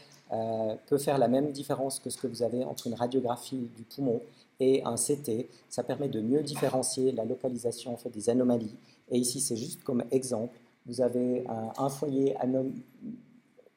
peut 0.87 0.99
faire 0.99 1.19
la 1.19 1.29
même 1.29 1.53
différence 1.53 1.99
que 1.99 2.11
ce 2.11 2.19
que 2.19 2.27
vous 2.27 2.43
avez 2.43 2.65
entre 2.65 2.87
une 2.87 2.95
radiographie 2.95 3.69
du 3.77 3.83
poumon 3.85 4.21
et 4.61 4.83
un 4.85 4.97
CT. 4.97 5.49
Ça 5.69 5.83
permet 5.83 6.09
de 6.09 6.21
mieux 6.21 6.43
différencier 6.43 7.13
la 7.13 7.25
localisation 7.25 7.93
en 7.93 7.97
fait, 7.97 8.11
des 8.11 8.31
anomalies. 8.31 8.75
Et 9.11 9.19
ici, 9.19 9.41
c'est 9.41 9.57
juste 9.57 9.83
comme 9.83 10.05
exemple. 10.11 10.59
Vous 10.87 11.01
avez 11.01 11.45
un, 11.79 11.89
foyer 11.89 12.37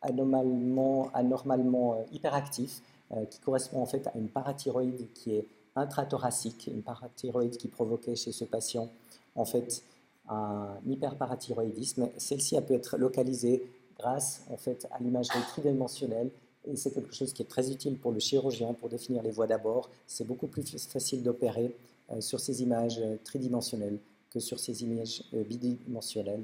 anormalement, 0.05 1.93
euh, 1.95 2.03
hyperactif 2.11 2.81
euh, 3.11 3.25
qui 3.25 3.39
correspond 3.39 3.81
en 3.81 3.85
fait 3.85 4.07
à 4.07 4.11
une 4.15 4.29
parathyroïde 4.29 5.11
qui 5.13 5.35
est 5.35 5.47
intrathoracique, 5.75 6.67
une 6.67 6.81
parathyroïde 6.81 7.57
qui 7.57 7.67
provoquait 7.67 8.15
chez 8.15 8.31
ce 8.31 8.45
patient 8.45 8.89
en 9.35 9.45
fait 9.45 9.83
un 10.29 10.69
hyperparathyroïdisme. 10.87 12.09
Celle-ci 12.17 12.59
peut 12.61 12.73
être 12.73 12.97
localisée 12.97 13.69
grâce 13.99 14.41
en 14.49 14.57
fait 14.57 14.87
à 14.91 15.01
l'imagerie 15.03 15.41
tridimensionnelle 15.49 16.29
et 16.65 16.75
c'est 16.75 16.91
quelque 16.91 17.13
chose 17.13 17.33
qui 17.33 17.43
est 17.43 17.49
très 17.49 17.71
utile 17.71 17.97
pour 17.97 18.11
le 18.11 18.19
chirurgien 18.19 18.73
pour 18.73 18.89
définir 18.89 19.21
les 19.21 19.31
voies 19.31 19.47
d'abord. 19.47 19.89
C'est 20.07 20.25
beaucoup 20.25 20.47
plus 20.47 20.63
facile 20.87 21.21
d'opérer 21.21 21.75
sur 22.21 22.39
ces 22.39 22.63
images 22.63 22.99
tridimensionnelles 23.23 23.99
que 24.31 24.39
sur 24.39 24.59
ces 24.59 24.83
images 24.83 25.23
bidimensionnelles 25.31 26.43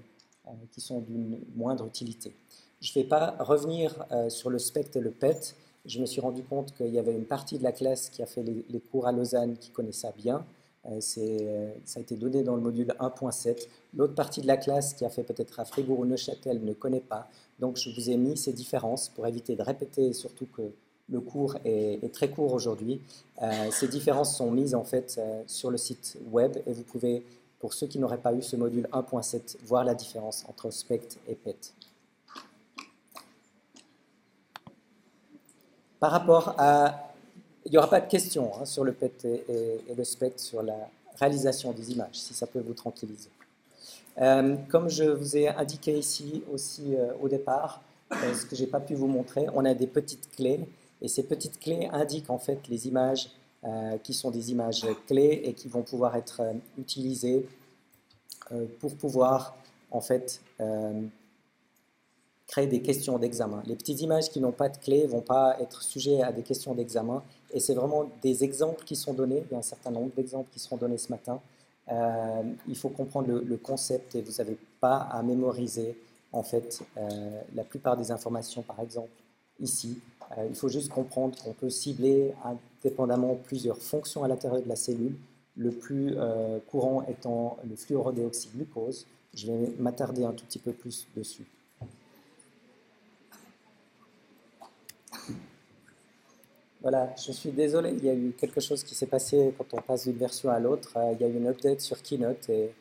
qui 0.71 0.81
sont 0.81 0.99
d'une 0.99 1.39
moindre 1.55 1.87
utilité. 1.87 2.33
Je 2.81 2.91
ne 2.97 3.03
vais 3.03 3.07
pas 3.07 3.35
revenir 3.39 4.05
sur 4.29 4.49
le 4.49 4.59
SPECT 4.59 4.95
et 4.95 4.99
le 5.01 5.11
PET. 5.11 5.55
Je 5.85 5.99
me 5.99 6.05
suis 6.05 6.21
rendu 6.21 6.43
compte 6.43 6.73
qu'il 6.75 6.93
y 6.93 6.99
avait 6.99 7.13
une 7.13 7.25
partie 7.25 7.57
de 7.57 7.63
la 7.63 7.71
classe 7.71 8.09
qui 8.09 8.21
a 8.21 8.25
fait 8.25 8.43
les, 8.43 8.79
cours 8.79 9.07
à 9.07 9.11
Lausanne 9.11 9.57
qui 9.57 9.71
connaît 9.71 9.91
ça 9.91 10.11
bien. 10.15 10.45
Euh, 10.87 10.99
euh, 11.17 11.73
ça 11.85 11.99
a 11.99 12.01
été 12.01 12.15
donné 12.15 12.43
dans 12.43 12.55
le 12.55 12.61
module 12.61 12.93
1.7. 12.99 13.67
L'autre 13.95 14.15
partie 14.15 14.41
de 14.41 14.47
la 14.47 14.57
classe 14.57 14.93
qui 14.93 15.05
a 15.05 15.09
fait 15.09 15.23
peut-être 15.23 15.59
à 15.59 15.65
Fribourg 15.65 15.99
ou 15.99 16.05
Neuchâtel 16.05 16.63
ne 16.63 16.73
connaît 16.73 17.01
pas. 17.01 17.27
Donc 17.59 17.77
je 17.77 17.89
vous 17.89 18.09
ai 18.09 18.17
mis 18.17 18.37
ces 18.37 18.53
différences 18.53 19.09
pour 19.09 19.25
éviter 19.27 19.55
de 19.55 19.61
répéter, 19.61 20.13
surtout 20.13 20.47
que 20.47 20.71
le 21.09 21.19
cours 21.19 21.57
est, 21.65 22.11
très 22.13 22.29
court 22.29 22.53
aujourd'hui. 22.53 23.01
Euh, 23.41 23.69
ces 23.71 23.87
différences 23.87 24.37
sont 24.37 24.51
mises 24.51 24.75
en 24.75 24.83
fait 24.83 25.19
sur 25.45 25.69
le 25.71 25.77
site 25.77 26.17
web 26.31 26.57
et 26.65 26.73
vous 26.73 26.83
pouvez, 26.83 27.25
pour 27.59 27.73
ceux 27.73 27.87
qui 27.87 27.99
n'auraient 27.99 28.21
pas 28.21 28.33
eu 28.33 28.41
ce 28.41 28.55
module 28.55 28.87
1.7, 28.93 29.57
voir 29.65 29.83
la 29.83 29.93
différence 29.93 30.45
entre 30.47 30.71
SPECT 30.71 31.19
et 31.27 31.35
PET. 31.35 31.73
Par 36.01 36.11
rapport 36.11 36.55
à 36.57 37.11
il 37.65 37.71
n'y 37.71 37.77
aura 37.77 37.89
pas 37.89 38.01
de 38.01 38.09
questions 38.09 38.51
hein, 38.59 38.65
sur 38.65 38.83
le 38.83 38.91
PET 38.91 39.23
et, 39.25 39.93
le 39.95 40.03
SPECT 40.03 40.39
sur 40.39 40.63
la 40.63 40.89
réalisation 41.19 41.71
des 41.73 41.91
images, 41.91 42.15
si 42.15 42.33
ça 42.33 42.47
peut 42.47 42.59
vous 42.59 42.73
tranquilliser. 42.73 43.29
Euh, 44.19 44.55
comme 44.69 44.89
je 44.89 45.03
vous 45.03 45.37
ai 45.37 45.47
indiqué 45.47 45.97
ici 45.97 46.43
aussi 46.51 46.95
euh, 46.95 47.13
au 47.21 47.29
départ, 47.29 47.81
euh, 48.11 48.33
ce 48.33 48.47
que 48.47 48.55
je 48.55 48.63
n'ai 48.63 48.67
pas 48.67 48.79
pu 48.79 48.95
vous 48.95 49.05
montrer, 49.05 49.45
on 49.53 49.63
a 49.63 49.75
des 49.75 49.85
petites 49.85 50.29
clés, 50.35 50.59
et 51.03 51.07
ces 51.07 51.21
petites 51.21 51.59
clés 51.59 51.87
indiquent 51.93 52.31
en 52.31 52.39
fait 52.39 52.67
les 52.67 52.87
images 52.87 53.29
qui 54.01 54.15
sont 54.15 54.31
des 54.31 54.49
images 54.49 54.87
clés 55.05 55.43
et 55.43 55.53
qui 55.53 55.67
vont 55.67 55.83
pouvoir 55.83 56.15
être 56.15 56.41
utilisées 56.79 57.47
pour 58.79 58.95
pouvoir 58.95 59.55
en 59.91 60.01
fait 60.01 60.41
créer 62.51 62.67
des 62.67 62.81
questions 62.81 63.17
d'examen. 63.17 63.63
Les 63.65 63.77
petites 63.77 64.01
images 64.01 64.29
qui 64.29 64.41
n'ont 64.41 64.51
pas 64.51 64.67
de 64.67 64.77
clé 64.77 65.07
vont 65.07 65.21
pas 65.21 65.57
être 65.61 65.81
sujets 65.81 66.21
à 66.21 66.33
des 66.33 66.43
questions 66.43 66.75
d'examen. 66.75 67.23
Et 67.53 67.61
c'est 67.61 67.73
vraiment 67.73 68.09
des 68.21 68.43
exemples 68.43 68.83
qui 68.83 68.97
sont 68.97 69.13
donnés. 69.13 69.43
Il 69.49 69.53
y 69.53 69.55
a 69.55 69.59
un 69.59 69.63
certain 69.63 69.89
nombre 69.89 70.11
d'exemples 70.13 70.49
qui 70.51 70.59
seront 70.59 70.75
donnés 70.75 70.97
ce 70.97 71.09
matin. 71.09 71.39
Euh, 71.89 72.43
il 72.67 72.75
faut 72.75 72.89
comprendre 72.89 73.29
le, 73.31 73.57
concept 73.57 74.15
et 74.15 74.21
vous 74.21 74.33
n'avez 74.37 74.57
pas 74.81 74.97
à 74.97 75.23
mémoriser 75.23 75.97
en 76.33 76.43
fait 76.43 76.81
euh, 76.97 77.41
la 77.55 77.63
plupart 77.63 77.95
des 77.95 78.11
informations, 78.11 78.63
par 78.63 78.81
exemple 78.81 79.09
ici. 79.61 79.99
Euh, 80.37 80.45
il 80.49 80.55
faut 80.55 80.69
juste 80.69 80.89
comprendre 80.89 81.41
qu'on 81.41 81.53
peut 81.53 81.69
cibler 81.69 82.33
indépendamment 82.83 83.35
plusieurs 83.35 83.77
fonctions 83.77 84.25
à 84.25 84.27
l'intérieur 84.27 84.61
de 84.61 84.67
la 84.69 84.75
cellule. 84.75 85.15
Le 85.57 85.71
plus 85.71 86.15
courant 86.67 87.03
étant 87.09 87.57
le 87.69 87.75
fluorodéoxyglucose. 87.75 89.05
Je 89.33 89.47
vais 89.47 89.73
m'attarder 89.79 90.23
un 90.23 90.31
tout 90.31 90.45
petit 90.45 90.59
peu 90.59 90.71
plus 90.71 91.07
dessus. 91.15 91.45
Voilà, 96.81 97.13
je 97.15 97.31
suis 97.31 97.51
désolé, 97.51 97.91
il 97.91 98.03
y 98.03 98.09
a 98.09 98.13
eu 98.15 98.31
quelque 98.31 98.59
chose 98.59 98.83
qui 98.83 98.95
s'est 98.95 99.05
passé 99.05 99.53
quand 99.55 99.71
on 99.73 99.81
passe 99.81 100.07
d'une 100.07 100.17
version 100.17 100.49
à 100.49 100.59
l'autre. 100.59 100.93
Euh, 100.95 101.11
il 101.13 101.21
y 101.21 101.23
a 101.23 101.27
eu 101.27 101.37
une 101.37 101.47
update 101.47 101.79
sur 101.79 102.01
Keynote 102.01 102.49
et 102.49 102.71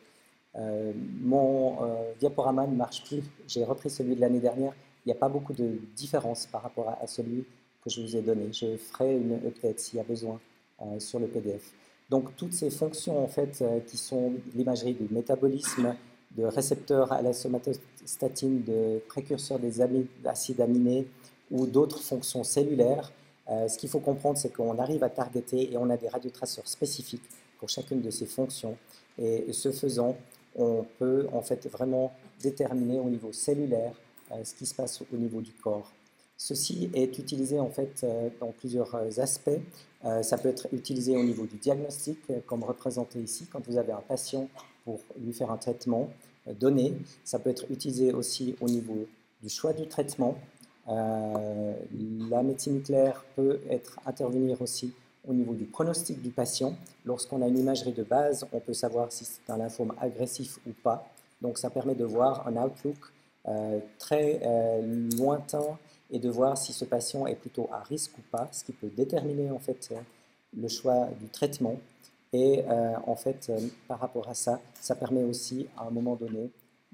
euh, 0.55 0.91
mon 1.21 1.83
euh, 1.83 2.11
diaporama 2.19 2.65
ne 2.65 2.75
marche 2.75 3.03
plus. 3.03 3.21
J'ai 3.47 3.63
repris 3.63 3.91
celui 3.91 4.15
de 4.15 4.21
l'année 4.21 4.39
dernière. 4.39 4.73
Il 5.05 5.09
n'y 5.09 5.11
a 5.11 5.15
pas 5.15 5.29
beaucoup 5.29 5.53
de 5.53 5.77
différence 5.95 6.47
par 6.47 6.63
rapport 6.63 6.89
à, 6.99 7.05
celui 7.05 7.45
que 7.83 7.91
je 7.91 8.01
vous 8.01 8.15
ai 8.17 8.21
donné. 8.21 8.51
Je 8.51 8.75
ferai 8.75 9.17
une 9.17 9.33
update 9.33 9.79
s'il 9.79 9.97
y 9.97 9.99
a 9.99 10.03
besoin 10.03 10.39
sur 10.97 11.19
le 11.19 11.27
PDF. 11.27 11.71
Donc 12.09 12.35
toutes 12.35 12.53
ces 12.53 12.69
fonctions 12.69 13.23
en 13.23 13.27
fait 13.27 13.63
qui 13.87 13.97
sont 13.97 14.33
l'imagerie 14.55 14.93
du 14.93 15.11
métabolisme, 15.11 15.95
de 16.37 16.43
récepteurs 16.43 17.11
à 17.11 17.21
la 17.23 17.33
somatostatine, 17.33 18.63
de 18.63 18.99
précurseurs 19.07 19.57
des 19.57 19.81
acides 20.25 20.61
aminés 20.61 21.07
ou 21.49 21.65
d'autres 21.65 21.99
fonctions 21.99 22.43
cellulaires, 22.43 23.11
euh, 23.51 23.67
ce 23.67 23.77
qu'il 23.77 23.89
faut 23.89 23.99
comprendre, 23.99 24.37
c'est 24.37 24.53
qu'on 24.53 24.77
arrive 24.79 25.03
à 25.03 25.09
targeter 25.09 25.71
et 25.71 25.77
on 25.77 25.89
a 25.89 25.97
des 25.97 26.07
radiotraceurs 26.07 26.67
spécifiques 26.67 27.23
pour 27.59 27.69
chacune 27.69 28.01
de 28.01 28.09
ces 28.09 28.25
fonctions. 28.25 28.77
Et 29.17 29.51
ce 29.51 29.71
faisant, 29.71 30.15
on 30.55 30.85
peut 30.97 31.27
en 31.33 31.41
fait 31.41 31.67
vraiment 31.67 32.13
déterminer 32.41 32.99
au 32.99 33.09
niveau 33.09 33.31
cellulaire 33.33 33.93
euh, 34.31 34.43
ce 34.43 34.55
qui 34.55 34.65
se 34.65 34.73
passe 34.73 35.03
au 35.13 35.17
niveau 35.17 35.41
du 35.41 35.51
corps. 35.51 35.91
Ceci 36.37 36.89
est 36.93 37.19
utilisé 37.19 37.59
en 37.59 37.69
fait 37.69 38.01
euh, 38.03 38.29
dans 38.39 38.51
plusieurs 38.51 38.95
aspects. 39.19 39.59
ça 40.23 40.37
peut 40.39 40.49
être 40.49 40.67
utilisé 40.73 41.15
au 41.15 41.23
niveau 41.23 41.45
du 41.45 41.57
diagnostic, 41.57 42.17
comme 42.47 42.63
représenté 42.63 43.19
ici, 43.19 43.45
quand 43.51 43.61
vous 43.67 43.77
avez 43.77 43.91
un 43.91 44.01
patient 44.01 44.49
pour 44.83 44.99
lui 45.19 45.33
faire 45.33 45.51
un 45.51 45.57
traitement 45.57 46.09
donné. 46.59 46.95
Ça 47.23 47.37
peut 47.37 47.51
être 47.51 47.65
utilisé 47.69 48.11
aussi 48.11 48.55
au 48.61 48.67
niveau 48.67 49.05
du 49.43 49.49
choix 49.49 49.73
du 49.73 49.87
traitement, 49.87 50.35
la 50.87 52.43
médecine 52.43 52.73
nucléaire 52.73 53.23
peut 53.35 53.59
être, 53.69 53.99
intervenir 54.05 54.61
aussi 54.61 54.93
au 55.27 55.33
niveau 55.33 55.53
du 55.53 55.65
pronostic 55.65 56.21
du 56.21 56.29
patient. 56.29 56.75
Lorsqu'on 57.05 57.41
a 57.41 57.47
une 57.47 57.59
imagerie 57.59 57.93
de 57.93 58.03
base, 58.03 58.45
on 58.51 58.59
peut 58.59 58.73
savoir 58.73 59.11
si 59.11 59.25
c'est 59.25 59.49
un 59.51 59.57
lymphome 59.57 59.93
agressif 59.99 60.59
ou 60.67 60.71
pas. 60.83 61.07
Donc 61.41 61.57
ça 61.57 61.69
permet 61.69 61.95
de 61.95 62.05
voir 62.05 62.47
un 62.47 62.55
outlook 62.57 62.97
euh, 63.47 63.79
très 63.99 64.39
euh, 64.43 65.09
lointain 65.17 65.77
et 66.09 66.19
de 66.19 66.29
voir 66.29 66.57
si 66.57 66.73
ce 66.73 66.85
patient 66.85 67.25
est 67.27 67.35
plutôt 67.35 67.69
à 67.71 67.83
risque 67.83 68.17
ou 68.17 68.21
pas, 68.31 68.49
ce 68.51 68.63
qui 68.63 68.73
peut 68.73 68.89
déterminer 68.95 69.49
en 69.49 69.59
fait 69.59 69.93
le 70.55 70.67
choix 70.67 71.07
du 71.19 71.27
traitement. 71.29 71.77
Et 72.33 72.63
en 73.07 73.15
fait, 73.17 73.51
par 73.89 73.99
rapport 73.99 74.29
à 74.29 74.33
ça, 74.33 74.61
ça 74.79 74.95
permet 74.95 75.23
aussi 75.23 75.67
à 75.77 75.87
un 75.87 75.89
moment 75.89 76.15
donné 76.15 76.49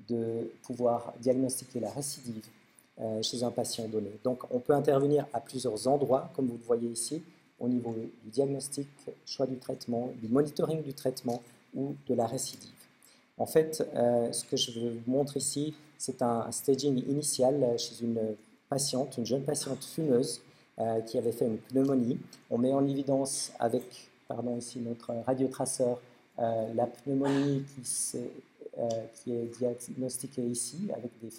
de 0.08 0.52
pouvoir 0.64 1.14
diagnostiquer 1.20 1.80
la 1.80 1.92
récidive 1.92 2.44
euh, 2.44 2.57
chez 3.22 3.44
un 3.44 3.52
patient 3.52 3.88
donné. 3.88 4.10
Donc 4.24 4.40
on 4.52 4.60
peut 4.60 4.74
intervenir 4.74 5.28
à 5.34 5.40
plusieurs 5.40 5.88
endroits, 5.88 6.32
comme 6.36 6.48
vous 6.48 6.58
le 6.58 6.64
voyez 6.66 6.90
ici, 6.90 7.22
au 7.60 7.68
niveau 7.68 7.94
du 8.24 8.30
diagnostic, 8.30 8.88
choix 9.26 9.46
du 9.46 9.58
traitement, 9.58 10.12
du 10.22 10.28
monitoring 10.28 10.82
du 10.82 10.94
traitement 10.94 11.42
ou 11.76 11.96
de 12.08 12.14
la 12.14 12.28
récidive. 12.28 12.72
En 13.38 13.46
fait, 13.46 13.88
euh, 13.96 14.32
ce 14.32 14.44
que 14.46 14.58
je 14.58 14.80
vous 14.80 15.00
montre 15.06 15.38
ici, 15.38 15.74
c'est 15.98 16.22
un 16.22 16.52
staging 16.52 17.04
initial 17.08 17.78
chez 17.78 18.04
une 18.04 18.36
patiente, 18.70 19.18
une 19.18 19.26
jeune 19.26 19.44
patiente 19.44 19.84
fumeuse 19.84 20.42
euh, 20.80 21.02
qui 21.02 21.18
avait 21.18 21.32
fait 21.32 21.46
une 21.46 21.58
pneumonie. 21.58 22.20
On 22.50 22.58
met 22.58 22.74
en 22.74 22.86
évidence 22.88 23.52
avec, 23.60 24.10
pardon, 24.28 24.58
ici 24.58 24.80
notre 24.80 25.14
radiotraceur, 25.26 26.00
la 26.38 26.86
pneumonie 26.86 27.64
qui, 27.64 28.20
qui, 29.16 29.34
est 29.34 29.58
diagnostiquée 29.58 30.46
ici 30.46 30.78
avec 30.96 31.10
des 31.20 31.32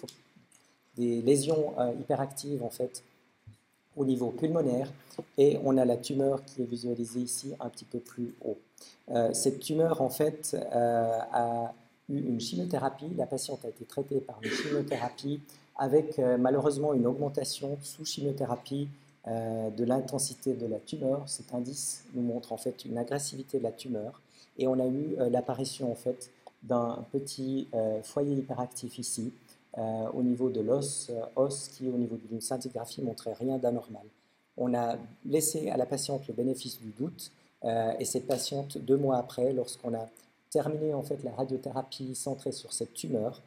des 0.97 1.21
lésions 1.21 1.73
euh, 1.79 1.91
hyperactives 1.99 2.63
en 2.63 2.69
fait 2.69 3.03
au 3.95 4.05
niveau 4.05 4.29
pulmonaire 4.29 4.91
et 5.37 5.59
on 5.63 5.77
a 5.77 5.85
la 5.85 5.97
tumeur 5.97 6.43
qui 6.45 6.61
est 6.61 6.65
visualisée 6.65 7.21
ici 7.21 7.53
un 7.59 7.69
petit 7.69 7.85
peu 7.85 7.99
plus 7.99 8.33
haut. 8.45 8.57
Euh, 9.09 9.33
cette 9.33 9.59
tumeur 9.59 10.01
en 10.01 10.09
fait 10.09 10.55
euh, 10.73 11.19
a 11.31 11.73
eu 12.09 12.19
une 12.19 12.39
chimiothérapie, 12.39 13.09
la 13.17 13.25
patiente 13.25 13.63
a 13.65 13.69
été 13.69 13.85
traitée 13.85 14.19
par 14.19 14.39
une 14.41 14.49
chimiothérapie 14.49 15.41
avec 15.77 16.17
malheureusement 16.17 16.93
une 16.93 17.07
augmentation 17.07 17.77
sous 17.81 18.03
chimiothérapie 18.03 18.89
de 19.25 19.85
l'intensité 19.85 20.53
de 20.53 20.65
la 20.65 20.77
tumeur. 20.77 21.23
Cet 21.27 21.53
indice 21.53 22.03
nous 22.13 22.21
montre 22.21 22.51
en 22.51 22.57
fait 22.57 22.83
une 22.83 22.97
agressivité 22.97 23.59
de 23.59 23.63
la 23.63 23.71
tumeur 23.71 24.19
et 24.57 24.67
on 24.67 24.77
a 24.77 24.85
eu 24.87 25.15
l'apparition 25.31 25.89
en 25.89 25.95
fait 25.95 26.31
d'un 26.63 27.05
petit 27.13 27.69
foyer 28.03 28.33
hyperactif 28.33 28.99
ici 28.99 29.31
au 29.77 30.23
niveau 30.23 30.49
de 30.49 30.61
l'os, 30.61 31.09
euh, 31.09 31.21
os 31.35 31.69
qui 31.69 31.87
au 31.87 31.97
niveau 31.97 32.17
d'une 32.17 32.41
scintigraphie 32.41 33.01
montrait 33.01 33.33
rien 33.33 33.57
d'anormal. 33.57 34.03
On 34.57 34.73
a 34.73 34.97
laissé 35.25 35.69
à 35.69 35.77
la 35.77 35.85
patiente 35.85 36.27
le 36.27 36.33
bénéfice 36.33 36.79
du 36.79 36.91
doute 36.91 37.31
euh, 37.63 37.93
et 37.99 38.05
cette 38.05 38.27
patiente, 38.27 38.77
deux 38.77 38.97
mois 38.97 39.17
après, 39.17 39.53
lorsqu'on 39.53 39.93
a 39.93 40.09
terminé 40.49 40.93
en 40.93 41.03
fait 41.03 41.23
la 41.23 41.31
radiothérapie 41.31 42.15
centrée 42.15 42.51
sur 42.51 42.73
cette 42.73 42.93
tumeur, 42.93 43.41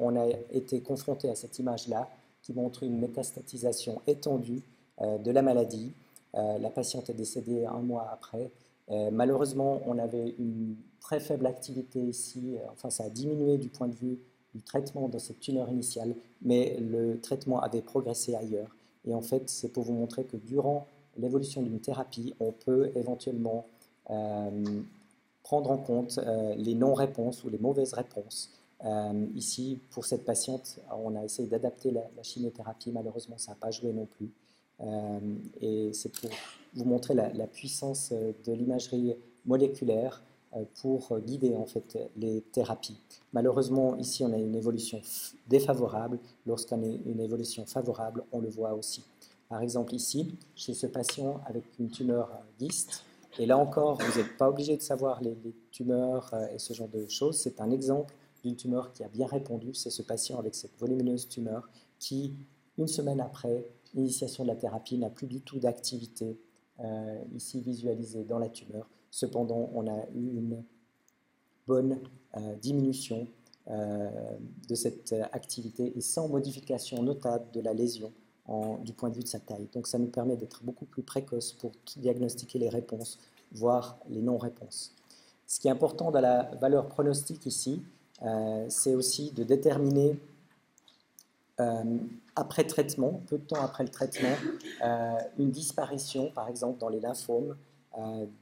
on 0.00 0.16
a 0.16 0.26
été 0.50 0.80
confronté 0.80 1.28
à 1.28 1.36
cette 1.36 1.60
image-là 1.60 2.08
qui 2.42 2.52
montre 2.52 2.82
une 2.82 2.98
métastatisation 2.98 4.00
étendue 4.08 4.62
de 5.00 5.30
la 5.30 5.40
maladie. 5.42 5.92
la 6.34 6.70
patiente 6.70 7.10
est 7.10 7.14
décédée 7.14 7.64
un 7.66 7.78
mois 7.78 8.08
après. 8.12 8.50
malheureusement, 9.12 9.80
on 9.86 9.98
avait 9.98 10.34
une 10.38 10.74
très 11.00 11.20
faible 11.20 11.46
activité 11.46 12.00
ici, 12.00 12.56
enfin 12.72 12.90
ça 12.90 13.04
a 13.04 13.08
diminué 13.08 13.56
du 13.56 13.68
point 13.68 13.86
de 13.86 13.94
vue 13.94 14.18
du 14.54 14.62
traitement 14.62 15.08
de 15.08 15.18
cette 15.18 15.40
tumeur 15.40 15.70
initiale, 15.70 16.14
mais 16.42 16.76
le 16.80 17.20
traitement 17.20 17.60
avait 17.60 17.82
progressé 17.82 18.34
ailleurs. 18.34 18.74
Et 19.06 19.14
en 19.14 19.22
fait, 19.22 19.48
c'est 19.48 19.72
pour 19.72 19.84
vous 19.84 19.94
montrer 19.94 20.24
que 20.24 20.36
durant 20.36 20.86
l'évolution 21.16 21.62
d'une 21.62 21.80
thérapie, 21.80 22.34
on 22.40 22.52
peut 22.52 22.90
éventuellement 22.94 23.66
euh, 24.10 24.64
prendre 25.42 25.70
en 25.70 25.78
compte 25.78 26.18
euh, 26.18 26.54
les 26.54 26.74
non-réponses 26.74 27.44
ou 27.44 27.48
les 27.48 27.58
mauvaises 27.58 27.92
réponses 27.92 28.50
ici, 29.36 29.78
pour 29.90 30.04
cette 30.06 30.24
patiente, 30.24 30.80
on 30.90 31.14
a 31.14 31.22
essayé 31.22 31.46
d'adapter 31.48 31.92
la, 31.92 32.02
chimiothérapie. 32.24 32.90
Malheureusement, 32.90 33.38
ça 33.38 33.52
n'a 33.52 33.56
pas 33.56 33.70
joué 33.70 33.92
non 33.92 34.06
plus. 34.06 34.32
et 35.60 35.92
c'est 35.92 36.10
pour 36.10 36.30
vous 36.74 36.84
montrer 36.84 37.14
la, 37.14 37.46
puissance 37.46 38.12
de 38.12 38.52
l'imagerie 38.52 39.14
moléculaire 39.46 40.20
euh, 40.20 40.31
pour 40.80 41.18
guider 41.20 41.54
en 41.56 41.66
fait 41.66 41.98
les 42.16 42.40
thérapies. 42.40 42.98
Malheureusement, 43.32 43.96
ici, 43.96 44.24
on 44.24 44.32
a 44.32 44.38
une 44.38 44.54
évolution 44.54 45.00
défavorable. 45.48 46.18
Lorsqu'on 46.46 46.82
a 46.82 46.86
une 46.86 47.20
évolution 47.20 47.64
favorable, 47.66 48.24
on 48.32 48.40
le 48.40 48.48
voit 48.48 48.74
aussi. 48.74 49.02
Par 49.48 49.62
exemple, 49.62 49.94
ici, 49.94 50.34
chez 50.54 50.74
ce 50.74 50.86
patient 50.86 51.40
avec 51.46 51.64
une 51.78 51.90
tumeur 51.90 52.30
dyste, 52.58 53.04
et 53.38 53.46
là 53.46 53.56
encore, 53.56 53.98
vous 53.98 54.18
n'êtes 54.18 54.36
pas 54.36 54.48
obligé 54.48 54.76
de 54.76 54.82
savoir 54.82 55.22
les, 55.22 55.36
tumeurs 55.70 56.30
euh, 56.34 56.46
et 56.54 56.58
ce 56.58 56.74
genre 56.74 56.88
de 56.88 57.06
choses. 57.08 57.38
C'est 57.38 57.60
un 57.60 57.70
exemple 57.70 58.14
d'une 58.44 58.56
tumeur 58.56 58.92
qui 58.92 59.04
a 59.04 59.08
bien 59.08 59.26
répondu. 59.26 59.74
C'est 59.74 59.90
ce 59.90 60.02
patient 60.02 60.38
avec 60.38 60.54
cette 60.54 60.78
volumineuse 60.78 61.28
tumeur 61.28 61.68
qui, 61.98 62.34
une 62.76 62.88
semaine 62.88 63.20
après 63.20 63.66
l'initiation 63.94 64.44
de 64.44 64.48
la 64.48 64.56
thérapie, 64.56 64.98
n'a 64.98 65.10
plus 65.10 65.26
du 65.26 65.40
tout 65.40 65.58
d'activité, 65.58 66.38
euh, 66.80 67.22
ici 67.34 67.60
visualisée 67.60 68.24
dans 68.24 68.38
la 68.38 68.48
tumeur. 68.48 68.88
Cependant, 69.12 69.70
on 69.74 69.86
a 69.86 70.06
eu 70.14 70.26
une 70.38 70.64
bonne 71.68 72.00
euh, 72.38 72.54
diminution 72.56 73.28
euh, 73.70 74.08
de 74.68 74.74
cette 74.74 75.14
activité 75.32 75.92
et 75.94 76.00
sans 76.00 76.28
modification 76.28 77.02
notable 77.02 77.44
de 77.52 77.60
la 77.60 77.74
lésion 77.74 78.10
du 78.82 78.92
point 78.92 79.08
de 79.08 79.14
vue 79.14 79.22
de 79.22 79.28
sa 79.28 79.38
taille. 79.38 79.68
Donc 79.72 79.86
ça 79.86 79.98
nous 79.98 80.08
permet 80.08 80.36
d'être 80.36 80.64
beaucoup 80.64 80.84
plus 80.84 81.02
précoce 81.02 81.52
pour 81.52 81.70
diagnostiquer 81.96 82.58
les 82.58 82.68
réponses, 82.68 83.20
voire 83.52 83.98
les 84.10 84.20
non-réponses. 84.20 84.92
Ce 85.46 85.60
qui 85.60 85.68
est 85.68 85.70
important 85.70 86.10
dans 86.10 86.20
la 86.20 86.50
valeur 86.60 86.88
pronostique 86.88 87.46
ici, 87.46 87.82
euh, 88.22 88.66
c'est 88.68 88.96
aussi 88.96 89.30
de 89.30 89.44
déterminer 89.44 90.18
après 92.34 92.64
traitement, 92.64 93.22
peu 93.28 93.38
de 93.38 93.44
temps 93.44 93.62
après 93.62 93.84
le 93.84 93.90
traitement, 93.90 94.34
une 95.38 95.52
disparition, 95.52 96.32
par 96.32 96.48
exemple 96.48 96.80
dans 96.80 96.88
les 96.88 96.98
lymphomes, 96.98 97.54
euh, 97.54 97.71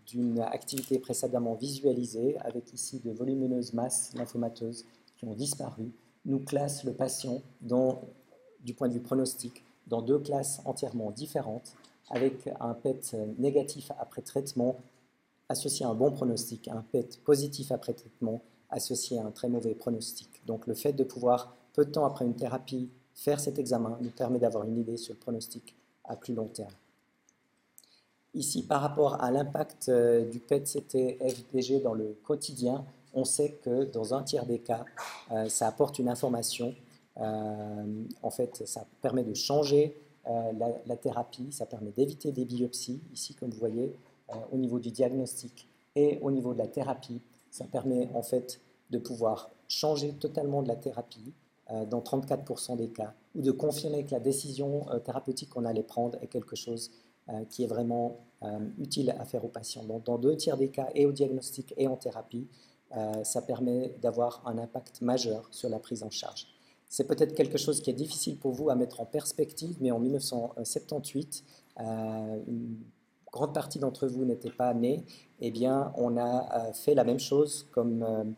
d'une 0.07 0.41
activité 0.41 0.99
précédemment 0.99 1.55
visualisée, 1.55 2.39
avec 2.39 2.73
ici 2.73 3.01
de 3.01 3.11
volumineuses 3.11 3.73
masses 3.73 4.13
lymphomateuses 4.15 4.85
qui 5.17 5.25
ont 5.25 5.35
disparu, 5.35 5.93
nous 6.25 6.39
classe 6.41 6.85
le 6.85 6.93
patient 6.93 7.43
du 7.61 8.75
point 8.75 8.89
de 8.89 8.95
vue 8.95 9.01
pronostic 9.01 9.65
dans 9.87 10.03
deux 10.03 10.19
classes 10.19 10.61
entièrement 10.65 11.11
différentes, 11.11 11.75
avec 12.11 12.49
un 12.61 12.75
PET 12.75 13.17
négatif 13.39 13.91
après 13.99 14.23
traitement 14.23 14.77
associé 15.49 15.87
à 15.87 15.89
un 15.89 15.95
bon 15.95 16.13
pronostic, 16.13 16.69
un 16.69 16.85
PET 16.93 17.21
positif 17.25 17.73
après 17.73 17.93
traitement 17.93 18.43
associé 18.69 19.19
à 19.19 19.25
un 19.25 19.31
très 19.31 19.49
mauvais 19.49 19.75
pronostic. 19.75 20.29
Donc 20.47 20.67
le 20.67 20.75
fait 20.75 20.93
de 20.93 21.03
pouvoir, 21.03 21.57
peu 21.73 21.85
de 21.85 21.91
temps 21.91 22.05
après 22.05 22.25
une 22.25 22.37
thérapie, 22.37 22.89
faire 23.15 23.41
cet 23.41 23.59
examen 23.59 23.99
nous 24.01 24.11
permet 24.11 24.39
d'avoir 24.39 24.65
une 24.65 24.79
idée 24.79 24.97
sur 24.97 25.15
le 25.15 25.19
pronostic 25.19 25.75
à 26.05 26.15
plus 26.17 26.35
long 26.35 26.47
terme. 26.47 26.73
Ici, 28.35 28.63
par 28.63 28.81
rapport 28.81 29.21
à 29.21 29.33
l'impact 29.33 29.89
euh, 29.89 30.25
du 30.25 30.39
PET-CT-FDG 30.39 31.81
dans 31.81 31.95
le 31.95 32.17
quotidien, 32.23 32.85
on 33.13 33.25
sait 33.25 33.59
que 33.63 33.85
dans 33.85 34.15
un 34.15 34.23
tiers 34.23 34.47
des 34.47 34.61
cas, 34.61 34.85
euh, 35.33 35.49
ça 35.49 35.67
apporte 35.67 35.99
une 35.99 36.09
information. 36.09 36.75
Euh, 37.19 38.05
en 38.23 38.31
fait, 38.31 38.63
ça 38.67 38.87
permet 39.03 39.25
de 39.25 39.35
changer 39.35 39.97
la, 40.87 40.97
thérapie, 40.97 41.51
ça 41.51 41.67
permet 41.67 41.91
d'éviter 41.91 42.31
des 42.31 42.45
biopsies, 42.45 43.01
ici 43.13 43.35
comme 43.35 43.51
vous 43.51 43.59
voyez, 43.59 43.97
au 44.53 44.59
niveau 44.59 44.79
du 44.79 44.93
diagnostic 44.93 45.67
et 45.97 46.21
au 46.23 46.31
niveau 46.31 46.53
de 46.53 46.59
la 46.59 46.69
thérapie. 46.69 47.21
Ça 47.51 47.65
permet 47.65 48.09
en 48.15 48.23
fait 48.23 48.61
de 48.91 48.99
pouvoir 48.99 49.51
changer 49.67 50.13
totalement 50.13 50.63
de 50.63 50.69
la 50.69 50.77
thérapie 50.77 51.33
dans 51.89 52.01
34% 52.01 52.77
des 52.77 52.91
cas, 52.91 53.13
ou 53.35 53.43
de 53.43 53.51
confirmer 53.51 54.05
que 54.05 54.13
la 54.13 54.21
décision 54.21 54.87
thérapeutique 55.05 55.49
qu'on 55.49 55.65
allait 55.65 55.83
prendre 55.83 56.17
est 56.23 56.29
quelque 56.29 56.55
chose 56.55 56.93
qui 57.49 57.65
est 57.65 57.67
vraiment 57.67 58.19
euh, 58.43 58.59
utile 58.79 59.15
à 59.19 59.25
faire 59.27 59.45
aux 59.45 59.49
patients. 59.49 59.85
Donc, 59.85 60.05
dans 60.05 60.17
deux 60.17 60.35
tiers 60.35 60.57
des 60.57 60.71
cas, 60.71 60.89
et 60.95 61.05
au 61.05 61.13
diagnostic 61.13 61.75
et 61.77 61.87
en 61.87 61.97
thérapie, 61.97 62.49
euh, 62.97 63.23
ça 63.23 63.43
permet 63.43 63.95
d'avoir 64.01 64.43
un 64.47 64.57
impact 64.57 65.03
majeur 65.03 65.47
sur 65.51 65.69
la 65.69 65.79
prise 65.79 66.03
en 66.03 66.11
charge. 66.11 66.47
C'est 66.89 67.07
peut-être 67.07 67.35
quelque 67.35 67.59
chose 67.59 67.83
qui 67.83 67.91
est 67.91 67.95
difficile 67.95 68.39
pour 68.39 68.53
vous 68.53 68.71
à 68.71 68.77
mettre 68.77 69.01
en 69.01 69.05
perspective, 69.05 69.77
mais 69.81 69.91
en 69.91 70.01
1978, 70.01 71.45
une 71.79 72.79
grande 73.31 73.55
partie 73.55 73.79
d'entre 73.79 74.09
vous 74.09 74.25
n'étaient 74.25 74.51
pas 74.51 74.75
nés, 74.75 75.05
eh 75.41 75.51
bien, 75.51 75.93
on 75.97 76.17
a 76.17 76.73
fait 76.73 76.95
la 76.95 77.05
même 77.05 77.21
chose 77.21 77.69
comme 77.71 78.35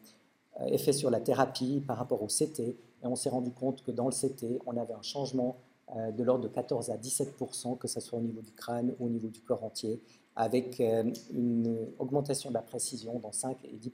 effet 0.67 0.93
sur 0.93 1.11
la 1.11 1.21
thérapie 1.21 1.81
par 1.81 1.97
rapport 1.97 2.23
au 2.23 2.27
CT, 2.27 2.61
et 2.61 2.77
on 3.05 3.17
s'est 3.17 3.31
rendu 3.31 3.53
compte 3.53 3.83
que 3.83 3.90
dans 3.90 4.07
le 4.07 4.12
CT, 4.12 4.61
on 4.67 4.77
avait 4.77 4.93
un 4.93 5.03
changement 5.03 5.57
euh, 5.57 5.72
de 5.95 6.23
l'ordre 6.23 6.45
de 6.45 6.49
14 6.49 6.91
à 6.91 6.97
17 6.97 7.37
que 7.79 7.89
ce 7.89 8.01
soit 8.01 8.19
au 8.19 8.23
niveau 8.23 8.41
du 8.41 8.53
crâne 8.53 8.95
ou 8.99 9.07
au 9.07 9.09
niveau 9.09 9.29
du 9.29 9.41
corps 9.41 9.63
entier, 9.63 10.01
avec 10.37 10.81
euh, 10.81 11.11
une 11.33 11.89
augmentation 11.99 12.51
de 12.51 12.55
la 12.55 12.63
précision 12.63 13.19
dans 13.19 13.33
5 13.33 13.59
et 13.65 13.77
10 13.77 13.93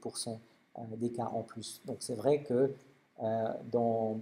euh, 0.77 0.81
des 0.97 1.11
cas 1.11 1.29
en 1.33 1.41
plus. 1.41 1.81
Donc 1.85 1.97
c'est 1.99 2.15
vrai 2.15 2.43
que 2.43 2.73
dans 3.71 4.21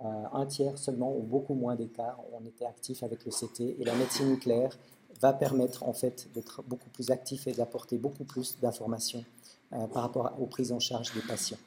un 0.00 0.46
tiers 0.46 0.78
seulement 0.78 1.12
ou 1.12 1.22
beaucoup 1.22 1.54
moins 1.54 1.76
cas, 1.88 2.16
on 2.32 2.46
était 2.46 2.64
actif 2.64 3.02
avec 3.02 3.24
le 3.24 3.32
CT 3.32 3.76
et 3.80 3.84
la 3.84 3.94
médecine 3.96 4.28
nucléaire 4.30 4.78
va 5.20 5.32
permettre 5.32 5.82
en 5.82 5.92
fait 5.92 6.28
d'être 6.34 6.62
beaucoup 6.62 6.88
plus 6.90 7.10
actif 7.10 7.48
et 7.48 7.52
d'apporter 7.52 7.98
beaucoup 7.98 8.22
plus 8.22 8.58
d'informations 8.60 9.24
par 9.70 10.02
rapport 10.02 10.36
aux 10.40 10.46
prises 10.46 10.70
en 10.70 10.78
charge 10.78 11.12
des 11.14 11.20
patients. 11.20 11.58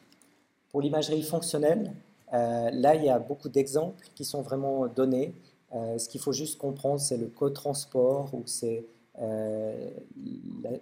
Pour 0.69 0.81
l'imagerie 0.81 1.23
fonctionnelle, 1.23 1.91
là 2.31 2.95
il 2.95 3.03
y 3.03 3.09
a 3.09 3.19
beaucoup 3.19 3.49
d'exemples 3.49 4.07
qui 4.15 4.23
sont 4.23 4.41
vraiment 4.41 4.87
donnés. 4.87 5.35
Euh, 5.73 5.97
ce 5.97 6.09
qu'il 6.09 6.21
faut 6.21 6.33
juste 6.33 6.57
comprendre, 6.57 6.99
c'est 6.99 7.17
le 7.17 7.27
co-transport 7.27 8.33
ou 8.33 8.43
c'est 8.45 8.85
euh, 9.19 9.89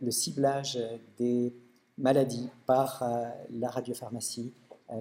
le 0.01 0.11
ciblage 0.11 0.79
des 1.17 1.53
maladies 1.97 2.49
par 2.65 3.03
euh, 3.03 3.29
la 3.51 3.69
radiopharmacie 3.69 4.53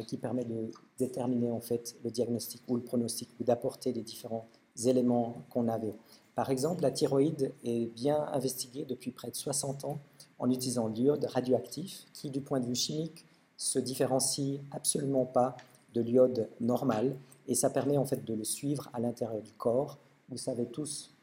qui 0.07 0.19
permet 0.19 0.45
de 0.45 0.71
déterminer 0.99 1.51
en 1.51 1.61
fait 1.61 1.97
le 2.05 2.11
diagnostic 2.11 2.61
ou 2.69 2.77
le 2.77 2.83
pronostic 2.83 3.31
ou 3.41 3.45
d'apporter 3.45 3.91
les 3.95 4.03
différents 4.03 4.47
éléments 4.85 5.37
qu'on 5.49 5.67
avait. 5.67 5.95
Par 6.35 6.51
exemple, 6.51 6.83
la 6.83 6.91
thyroïde 6.91 7.55
est 7.65 7.87
bien 7.87 8.23
investiguée 8.35 8.85
depuis 8.85 9.13
près 9.13 9.31
de 9.31 9.35
60 9.35 9.87
ans 9.87 9.99
en 10.39 10.51
utilisant 10.51 10.89
l'iode 10.89 11.25
radioactif 11.25 12.05
qui, 12.13 12.29
du 12.29 12.43
point 12.43 12.61
de 12.61 12.67
vue 12.67 12.75
chimique, 12.75 13.25
se 13.57 13.79
différencie 13.79 14.61
absolument 14.71 15.25
pas 15.25 15.57
de 15.95 16.03
l'iode 16.03 16.51
normal 16.61 17.17
et 17.49 17.55
ça 17.55 17.71
permet 17.71 17.97
en 17.97 18.05
fait 18.05 18.25
de 18.25 18.35
le 18.35 18.45
suivre 18.45 18.89
à 18.93 19.01
l'intérieur 19.01 19.43
du 19.43 19.53
corps. 19.53 19.99
Vous 20.29 20.37
savez 20.37 20.67
tous 20.67 21.15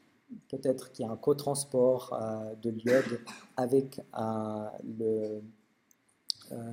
peut-être 0.48 0.92
qu'il 0.92 1.06
y 1.06 1.08
a 1.08 1.12
un 1.12 1.16
cotransport 1.16 2.12
euh, 2.12 2.54
de 2.60 2.70
l'iode 2.70 3.20
avec 3.56 4.00
euh, 4.18 4.66
le, 4.98 5.40
euh, 6.52 6.72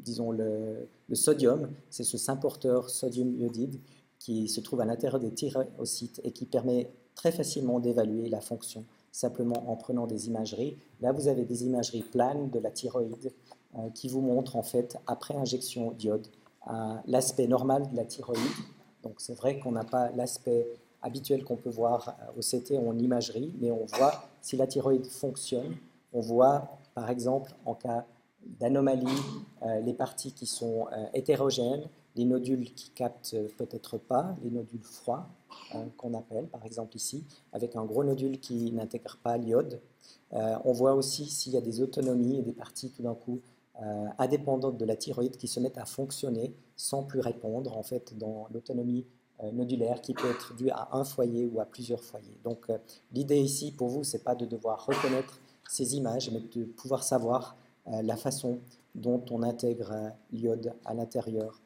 disons 0.00 0.32
le, 0.32 0.88
sodium, 1.12 1.70
c'est 1.88 2.04
ce 2.04 2.18
symporteur 2.18 2.90
sodium 2.90 3.32
iodide 3.38 3.80
qui 4.18 4.48
se 4.48 4.60
trouve 4.60 4.80
à 4.80 4.84
l'intérieur 4.84 5.20
des 5.20 5.32
thyrocytes 5.32 6.20
et 6.24 6.32
qui 6.32 6.44
permet 6.44 6.90
très 7.14 7.30
facilement 7.32 7.78
d'évaluer 7.78 8.28
la 8.28 8.40
fonction 8.40 8.84
simplement 9.12 9.70
en 9.70 9.76
prenant 9.76 10.06
des 10.06 10.26
imageries. 10.28 10.76
Là, 11.00 11.12
vous 11.12 11.28
avez 11.28 11.44
des 11.44 11.64
imageries 11.64 12.02
planes 12.02 12.50
de 12.50 12.58
la 12.58 12.70
thyroïde 12.70 13.32
qui 13.94 14.08
vous 14.08 14.20
montrent 14.20 14.56
en 14.56 14.62
fait 14.62 14.96
après 15.06 15.34
injection 15.34 15.92
d'iode 15.92 16.26
l'aspect 17.06 17.46
normal 17.46 17.88
de 17.90 17.96
la 17.96 18.04
thyroïde. 18.04 18.40
Donc 19.02 19.14
c'est 19.18 19.34
vrai 19.34 19.58
qu'on 19.58 19.72
n'a 19.72 19.84
pas 19.84 20.10
l'aspect 20.10 20.66
habituel 21.02 21.44
qu'on 21.44 21.56
peut 21.56 21.70
voir 21.70 22.16
euh, 22.20 22.38
au 22.38 22.40
CT 22.40 22.78
en 22.78 22.96
imagerie, 22.98 23.54
mais 23.60 23.70
on 23.70 23.86
voit 23.86 24.24
si 24.40 24.56
la 24.56 24.66
thyroïde 24.66 25.06
fonctionne. 25.06 25.76
On 26.12 26.20
voit 26.20 26.78
par 26.94 27.10
exemple 27.10 27.52
en 27.64 27.74
cas 27.74 28.06
d'anomalie 28.60 29.06
euh, 29.62 29.80
les 29.80 29.92
parties 29.92 30.32
qui 30.32 30.46
sont 30.46 30.86
euh, 30.92 31.06
hétérogènes, 31.14 31.88
les 32.16 32.24
nodules 32.24 32.72
qui 32.74 32.90
captent 32.90 33.36
peut-être 33.58 33.98
pas, 33.98 34.36
les 34.42 34.50
nodules 34.50 34.82
froids 34.82 35.28
qu'on 35.96 36.14
appelle 36.14 36.48
par 36.48 36.64
exemple 36.64 36.96
ici, 36.96 37.24
avec 37.52 37.76
un 37.76 37.84
gros 37.84 38.02
nodule 38.02 38.40
qui 38.40 38.72
n'intègre 38.72 39.18
pas 39.22 39.36
l'iode. 39.38 39.80
on 40.32 40.72
voit 40.72 40.94
aussi 40.94 41.26
s'il 41.26 41.52
y 41.52 41.56
a 41.56 41.60
des 41.60 41.80
autonomies 41.80 42.38
et 42.38 42.42
des 42.42 42.52
parties 42.52 42.90
tout 42.90 43.02
d'un 43.02 43.14
coup 43.14 43.40
euh, 43.80 44.06
indépendantes 44.18 44.76
de 44.76 44.84
la 44.84 44.96
thyroïde 44.96 45.36
qui 45.36 45.46
se 45.46 45.60
mettent 45.60 45.78
à 45.78 45.84
fonctionner 45.84 46.52
sans 46.74 47.04
plus 47.04 47.20
répondre 47.20 47.76
en 47.76 47.84
fait 47.84 48.18
dans 48.18 48.48
l'autonomie 48.52 49.06
euh, 49.44 49.52
nodulaire 49.52 50.00
qui 50.00 50.14
peut 50.14 50.28
être 50.28 50.56
due 50.56 50.70
à 50.70 50.88
un 50.96 51.04
foyer 51.04 51.46
ou 51.46 51.60
à 51.60 51.64
plusieurs 51.64 52.02
foyers. 52.02 52.40
Donc 52.42 52.70
euh, 52.70 52.78
l'idée 53.12 53.38
ici 53.38 53.70
pour 53.70 53.86
vous, 53.86 54.02
c'est 54.02 54.24
pas 54.24 54.34
de 54.34 54.46
devoir 54.46 54.84
reconnaître 54.84 55.40
ces 55.68 55.94
images, 55.94 56.28
mais 56.32 56.40
de 56.40 56.64
pouvoir 56.64 57.04
savoir 57.04 57.56
la 57.86 58.16
façon 58.16 58.58
dont 58.94 59.22
on 59.30 59.42
intègre 59.42 60.12
l'iode 60.32 60.74
à 60.84 60.94
l'intérieur 60.94 61.60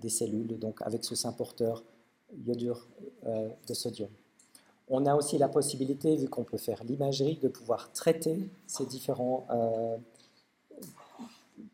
des 0.00 0.08
cellules, 0.08 0.58
donc 0.58 0.80
avec 0.82 1.04
ce 1.04 1.14
symporteur 1.14 1.84
iodure 2.46 2.88
de 3.24 3.74
sodium. 3.74 4.08
On 4.88 5.04
a 5.04 5.14
aussi 5.14 5.36
la 5.36 5.48
possibilité, 5.48 6.16
vu 6.16 6.28
qu'on 6.28 6.44
peut 6.44 6.56
faire 6.56 6.82
l'imagerie, 6.84 7.36
de 7.36 7.48
pouvoir 7.48 7.92
traiter 7.92 8.50
ces 8.66 8.86
différents 8.86 9.46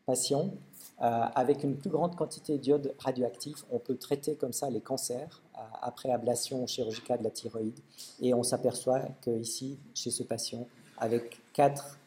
patients 0.05 0.51
avec 0.99 1.63
une 1.63 1.77
plus 1.77 1.89
grande 1.89 2.15
quantité 2.15 2.57
d'iode 2.57 2.93
radioactif, 2.99 3.65
on 3.71 3.79
peut 3.79 3.95
traiter 3.95 4.35
comme 4.35 4.51
ça 4.51 4.69
les 4.69 4.81
cancers 4.81 5.41
après 5.81 6.11
ablation 6.11 6.67
chirurgicale 6.67 7.19
de 7.19 7.23
la 7.23 7.29
thyroïde. 7.29 7.79
Et 8.21 8.33
on 8.33 8.43
s'aperçoit 8.43 8.99
qu'ici, 9.21 9.79
chez 9.93 10.11
ce 10.11 10.23
patient, 10.23 10.67
avec 10.97 11.39
quatre 11.53 11.97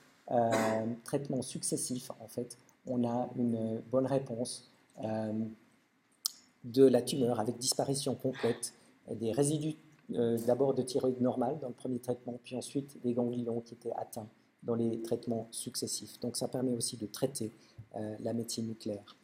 traitements 1.05 1.41
successifs, 1.41 2.11
en 2.21 2.29
fait, 2.29 2.59
on 2.87 3.09
a 3.09 3.31
une 3.37 3.81
bonne 3.91 4.07
réponse 4.07 4.71
de 6.65 6.85
la 6.85 7.03
tumeur 7.03 7.41
avec 7.41 7.57
disparition 7.57 8.15
complète 8.15 8.75
des 9.11 9.33
résidus 9.33 9.77
euh, 10.15 10.39
d'abord 10.47 10.75
de 10.75 10.83
thyroïde 10.83 11.21
normale 11.21 11.59
dans 11.61 11.69
le 11.69 11.75
premier 11.75 11.99
traitement, 11.99 12.39
puis 12.43 12.57
ensuite 12.57 13.01
des 13.03 13.15
ganglions 13.15 13.61
qui 13.61 13.75
étaient 13.75 13.93
atteints 13.93 14.29
dans 14.62 14.75
les 14.75 15.03
traitements 15.03 15.48
successifs. 15.51 16.20
Donc 16.20 16.37
ça 16.37 16.48
permet 16.48 16.72
aussi 16.72 16.96
de 16.96 17.07
traiter 17.07 17.53
euh, 17.96 18.16
la 18.20 18.33
médecine 18.33 18.66
nucléaire. 18.66 19.16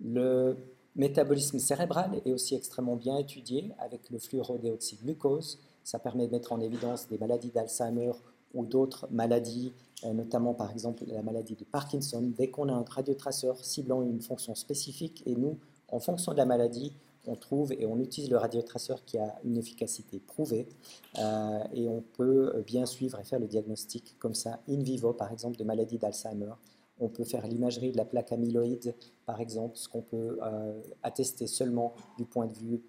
Le 0.00 0.56
métabolisme 0.96 1.58
cérébral 1.58 2.20
est 2.24 2.32
aussi 2.32 2.54
extrêmement 2.54 2.96
bien 2.96 3.16
étudié 3.16 3.72
avec 3.78 4.10
le 4.10 4.18
fluorodéoxyglucose. 4.18 5.60
Ça 5.84 5.98
permet 5.98 6.26
de 6.26 6.32
mettre 6.32 6.52
en 6.52 6.60
évidence 6.60 7.08
des 7.08 7.18
maladies 7.18 7.50
d'Alzheimer 7.50 8.12
ou 8.54 8.66
d'autres 8.66 9.08
maladies, 9.10 9.72
euh, 10.04 10.12
notamment 10.12 10.54
par 10.54 10.70
exemple 10.70 11.04
la 11.06 11.22
maladie 11.22 11.56
de 11.56 11.64
Parkinson. 11.64 12.32
Dès 12.36 12.48
qu'on 12.48 12.68
a 12.68 12.72
un 12.72 12.84
radiotraceur 12.84 13.64
ciblant 13.64 14.02
une 14.02 14.20
fonction 14.20 14.54
spécifique 14.54 15.22
et 15.26 15.34
nous, 15.34 15.58
en 15.88 16.00
fonction 16.00 16.32
de 16.32 16.38
la 16.38 16.46
maladie, 16.46 16.92
on 17.26 17.36
trouve 17.36 17.72
et 17.72 17.86
on 17.86 17.98
utilise 17.98 18.30
le 18.30 18.36
radiotraceur 18.36 19.04
qui 19.04 19.18
a 19.18 19.38
une 19.44 19.56
efficacité 19.56 20.18
prouvée 20.18 20.68
euh, 21.18 21.58
et 21.72 21.88
on 21.88 22.00
peut 22.00 22.52
euh, 22.54 22.62
bien 22.62 22.86
suivre 22.86 23.18
et 23.20 23.24
faire 23.24 23.38
le 23.38 23.46
diagnostic 23.46 24.16
comme 24.18 24.34
ça 24.34 24.60
in 24.68 24.82
vivo, 24.82 25.12
par 25.12 25.32
exemple, 25.32 25.56
de 25.56 25.64
maladie 25.64 25.98
d'Alzheimer. 25.98 26.52
On 26.98 27.08
peut 27.08 27.24
faire 27.24 27.46
l'imagerie 27.46 27.92
de 27.92 27.96
la 27.96 28.04
plaque 28.04 28.32
amyloïde, 28.32 28.94
par 29.24 29.40
exemple, 29.40 29.76
ce 29.76 29.88
qu'on 29.88 30.02
peut 30.02 30.38
euh, 30.42 30.80
attester 31.02 31.46
seulement 31.46 31.94
du 32.16 32.24
point 32.24 32.46
de 32.46 32.54
vue 32.54 32.82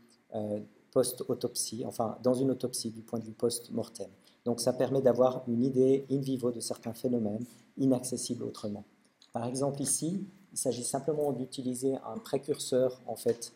post-autopsie, 0.90 1.84
enfin 1.86 2.18
dans 2.24 2.34
une 2.34 2.50
autopsie 2.50 2.90
du 2.90 3.02
point 3.04 3.20
de 3.20 3.26
vue 3.26 3.34
post-mortem. 3.34 4.10
Donc 4.46 4.62
ça 4.62 4.74
permet 4.74 5.00
d'avoir 5.00 5.44
une 5.48 5.64
idée 5.64 6.06
in 6.10 6.18
vivo 6.18 6.52
de 6.52 6.60
certains 6.60 6.94
phénomènes 6.94 7.46
inaccessibles 7.78 8.44
autrement. 8.44 8.84
Par 9.32 9.46
exemple 9.46 9.80
ici, 9.80 10.26
il 10.52 10.58
s'agit 10.58 10.84
simplement 10.84 11.32
d'utiliser 11.34 11.98
un 12.06 12.18
précurseur 12.18 13.00
en 13.06 13.16
fait 13.16 13.54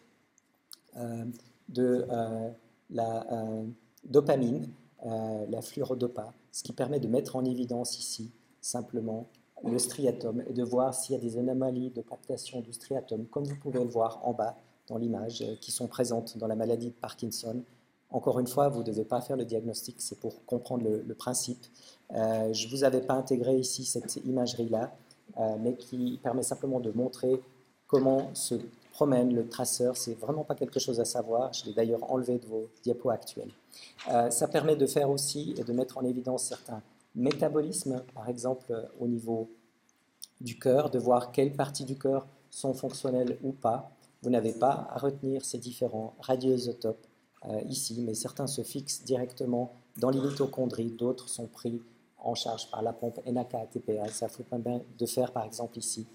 de 1.69 2.05
euh, 2.09 2.49
la 2.89 3.25
euh, 3.31 3.63
dopamine, 4.03 4.69
la 5.03 5.61
fluorodopa, 5.61 6.33
ce 6.51 6.63
qui 6.63 6.73
permet 6.73 6.99
de 6.99 7.07
mettre 7.07 7.35
en 7.35 7.45
évidence 7.45 7.99
ici 7.99 8.31
simplement 8.61 9.27
le 9.63 9.77
striatum 9.77 10.43
et 10.47 10.53
de 10.53 10.63
voir 10.63 10.93
s'il 10.93 11.15
y 11.15 11.17
a 11.17 11.21
des 11.21 11.37
anomalies 11.37 11.91
de 11.91 12.01
captation 12.01 12.61
du 12.61 12.73
striatum, 12.73 13.25
comme 13.27 13.45
vous 13.45 13.55
pouvez 13.55 13.79
le 13.79 13.89
voir 13.89 14.19
en 14.23 14.33
bas 14.33 14.57
dans 14.87 14.97
l'image, 14.97 15.45
qui 15.61 15.71
sont 15.71 15.87
présentes 15.87 16.37
dans 16.37 16.47
la 16.47 16.55
maladie 16.55 16.89
de 16.89 16.95
Parkinson. 16.95 17.63
Encore 18.09 18.39
une 18.39 18.47
fois, 18.47 18.69
vous 18.69 18.79
ne 18.79 18.85
devez 18.85 19.05
pas 19.05 19.21
faire 19.21 19.37
le 19.37 19.45
diagnostic, 19.45 19.97
c'est 19.99 20.19
pour 20.19 20.43
comprendre 20.45 20.83
le, 20.83 21.13
principe. 21.13 21.63
je 22.11 22.65
ne 22.65 22.71
vous 22.71 22.83
avais 22.83 23.01
pas 23.01 23.13
intégré 23.13 23.55
ici 23.55 23.85
cette 23.85 24.15
imagerie-là, 24.25 24.91
mais 25.59 25.75
qui 25.75 26.19
permet 26.23 26.43
simplement 26.43 26.79
de 26.79 26.91
montrer 26.91 27.39
comment 27.87 28.33
se 28.33 28.55
le 29.05 29.47
traceur, 29.47 29.95
c'est 29.95 30.15
vraiment 30.15 30.43
pas 30.43 30.55
quelque 30.55 30.79
chose 30.79 30.99
à 30.99 31.05
savoir. 31.05 31.53
Je 31.53 31.65
l'ai 31.65 31.73
d'ailleurs 31.73 32.11
enlevé 32.11 32.39
de 32.39 32.45
vos 32.47 32.69
diapos 32.83 33.09
actuels. 33.09 33.51
Euh, 34.11 34.29
ça 34.29 34.47
permet 34.47 34.75
de 34.75 34.85
faire 34.85 35.09
aussi 35.09 35.53
et 35.57 35.63
de 35.63 35.73
mettre 35.73 35.97
en 35.97 36.03
évidence 36.03 36.43
certains 36.43 36.81
métabolismes, 37.15 38.03
par 38.13 38.27
exemple 38.29 38.71
euh, 38.71 38.83
au 38.99 39.07
niveau 39.07 39.49
du 40.41 40.57
cœur, 40.57 40.89
de 40.89 40.99
voir 40.99 41.31
quelles 41.31 41.53
parties 41.53 41.85
du 41.85 41.97
cœur 41.97 42.27
sont 42.49 42.73
fonctionnelles 42.73 43.37
ou 43.43 43.51
pas. 43.51 43.91
Vous 44.23 44.29
n'avez 44.29 44.53
pas 44.53 44.87
à 44.89 44.97
retenir 44.97 45.45
ces 45.45 45.57
différents 45.57 46.15
radioisotopes 46.19 47.05
euh, 47.45 47.61
ici, 47.69 48.01
mais 48.01 48.15
certains 48.15 48.47
se 48.47 48.63
fixent 48.63 49.03
directement 49.03 49.73
dans 49.97 50.09
les 50.09 50.19
mitochondries, 50.19 50.91
d'autres 50.91 51.29
sont 51.29 51.47
pris 51.47 51.81
en 52.19 52.35
charge 52.35 52.69
par 52.69 52.81
la 52.81 52.93
pompe 52.93 53.19
NAK-ATPase. 53.25 54.11
Ça 54.11 54.27
faut 54.27 54.43
pas 54.43 54.57
bien 54.57 54.81
de 54.97 55.05
faire 55.05 55.31
par 55.31 55.43
exemple 55.43 55.77
ici 55.77 56.07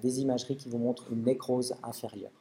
des 0.00 0.20
imageries 0.20 0.56
qui 0.56 0.68
vous 0.68 0.78
montrent 0.78 1.12
une 1.12 1.22
nécrose 1.24 1.74
inférieure. 1.82 2.32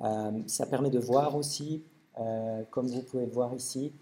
Euh, 0.00 0.30
ça 0.46 0.66
permet 0.66 0.90
de 0.90 0.98
voir 0.98 1.34
aussi, 1.36 1.82
euh, 2.20 2.62
comme 2.70 2.86
vous 2.86 3.02
pouvez 3.02 3.26
le 3.26 3.32
voir 3.32 3.54
ici, 3.54 3.92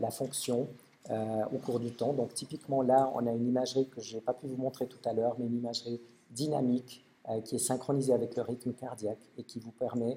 la 0.00 0.12
fonction 0.12 0.68
au 1.10 1.58
cours 1.58 1.80
du 1.80 1.90
temps. 1.90 2.12
Donc 2.12 2.32
typiquement 2.32 2.80
là, 2.80 3.10
on 3.16 3.26
a 3.26 3.32
une 3.32 3.48
imagerie 3.48 3.88
que 3.88 4.00
je 4.00 4.14
n'ai 4.14 4.20
pas 4.20 4.32
pu 4.32 4.46
vous 4.46 4.56
montrer 4.56 4.86
tout 4.86 5.00
à 5.04 5.12
l'heure, 5.12 5.34
mais 5.36 5.46
une 5.46 5.56
imagerie 5.56 6.00
dynamique 6.30 7.04
qui 7.44 7.56
est 7.56 7.58
synchronisée 7.58 8.12
avec 8.12 8.36
le 8.36 8.42
rythme 8.42 8.72
cardiaque 8.72 9.18
et 9.36 9.42
qui 9.42 9.58
vous 9.58 9.72
permet 9.72 10.16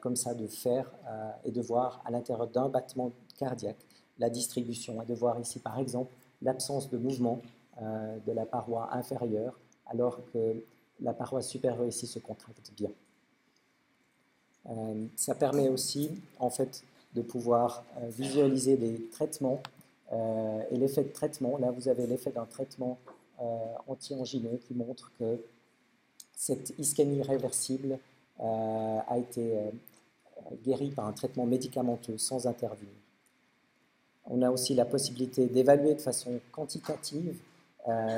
comme 0.00 0.16
ça 0.16 0.34
de 0.34 0.48
faire 0.48 0.90
et 1.44 1.52
de 1.52 1.60
voir 1.60 2.02
à 2.04 2.10
l'intérieur 2.10 2.48
d'un 2.48 2.68
battement 2.68 3.12
cardiaque 3.38 3.86
la 4.18 4.30
distribution 4.30 5.00
et 5.00 5.06
de 5.06 5.14
voir 5.14 5.38
ici 5.38 5.60
par 5.60 5.78
exemple 5.78 6.12
l'absence 6.42 6.90
de 6.90 6.98
mouvement 6.98 7.40
de 7.80 8.32
la 8.32 8.46
paroi 8.46 8.88
inférieure 8.92 9.56
alors 9.92 10.20
que 10.32 10.56
la 11.00 11.12
paroi 11.12 11.42
supérieure 11.42 11.86
ici 11.86 12.06
se 12.06 12.18
contracte 12.18 12.72
bien. 12.76 12.90
Euh, 14.70 15.06
ça 15.16 15.34
permet 15.34 15.68
aussi 15.68 16.10
en 16.38 16.50
fait 16.50 16.84
de 17.14 17.22
pouvoir 17.22 17.84
euh, 17.98 18.08
visualiser 18.08 18.76
les 18.76 19.08
traitements 19.08 19.60
euh, 20.12 20.62
et 20.70 20.76
l'effet 20.76 21.02
de 21.02 21.08
traitement. 21.08 21.58
Là, 21.58 21.70
vous 21.70 21.88
avez 21.88 22.06
l'effet 22.06 22.30
d'un 22.30 22.46
traitement 22.46 22.98
anti-angineux 23.88 24.60
qui 24.68 24.72
montre 24.72 25.10
que 25.18 25.40
cette 26.32 26.74
ischémie 26.78 27.22
réversible 27.22 27.98
a 28.38 29.18
été 29.18 29.58
guérie 30.64 30.90
par 30.90 31.06
un 31.06 31.12
traitement 31.12 31.44
médicamenteux 31.44 32.18
sans 32.18 32.46
intervenir. 32.46 32.92
On 34.26 34.42
a 34.42 34.50
aussi 34.50 34.74
la 34.74 34.84
possibilité 34.84 35.46
d'évaluer 35.46 35.94
de 35.94 36.00
façon 36.00 36.38
quantitative 36.52 37.36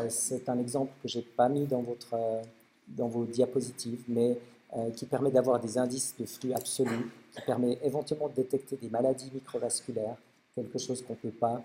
c'est 0.08 0.48
un 0.48 0.58
exemple 0.58 0.92
que 1.02 1.08
je 1.08 1.18
n'ai 1.18 1.24
pas 1.24 1.48
mis 1.48 1.66
dans, 1.66 1.82
votre, 1.82 2.14
euh, 2.14 2.42
dans 2.88 3.08
vos 3.08 3.24
diapositives, 3.24 4.02
mais 4.08 4.38
euh, 4.76 4.90
qui 4.90 5.06
permet 5.06 5.30
d'avoir 5.30 5.60
des 5.60 5.78
indices 5.78 6.14
de 6.18 6.26
flux 6.26 6.52
absolus, 6.52 7.10
qui 7.32 7.40
permet 7.42 7.78
éventuellement 7.82 8.28
de 8.28 8.34
détecter 8.34 8.76
des 8.76 8.88
maladies 8.88 9.30
microvasculaires, 9.32 10.16
quelque 10.54 10.78
chose 10.78 11.02
qu'on 11.02 11.14
ne 11.14 11.30
peut 11.30 11.38
pas 11.38 11.62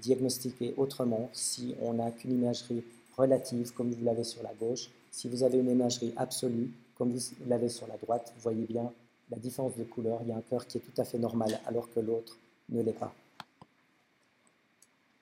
diagnostiquer 0.00 0.72
autrement 0.78 1.28
si 1.32 1.74
on 1.82 1.94
n'a 1.94 2.10
qu'une 2.10 2.32
imagerie 2.32 2.82
relative, 3.18 3.72
comme 3.74 3.90
vous 3.90 4.04
l'avez 4.04 4.24
sur 4.24 4.42
la 4.42 4.54
gauche. 4.54 4.88
Si 5.10 5.28
vous 5.28 5.42
avez 5.42 5.58
une 5.58 5.68
imagerie 5.68 6.14
absolue, 6.16 6.70
comme 6.96 7.12
vous 7.12 7.20
l'avez 7.46 7.68
sur 7.68 7.86
la 7.86 7.96
droite, 7.96 8.32
vous 8.34 8.42
voyez 8.42 8.64
bien 8.64 8.90
la 9.30 9.36
différence 9.36 9.76
de 9.76 9.84
couleur. 9.84 10.20
Il 10.22 10.28
y 10.28 10.32
a 10.32 10.36
un 10.36 10.42
cœur 10.42 10.66
qui 10.66 10.78
est 10.78 10.80
tout 10.80 10.98
à 11.00 11.04
fait 11.04 11.18
normal 11.18 11.60
alors 11.66 11.92
que 11.92 12.00
l'autre 12.00 12.38
ne 12.70 12.82
l'est 12.82 12.92
pas. 12.92 13.12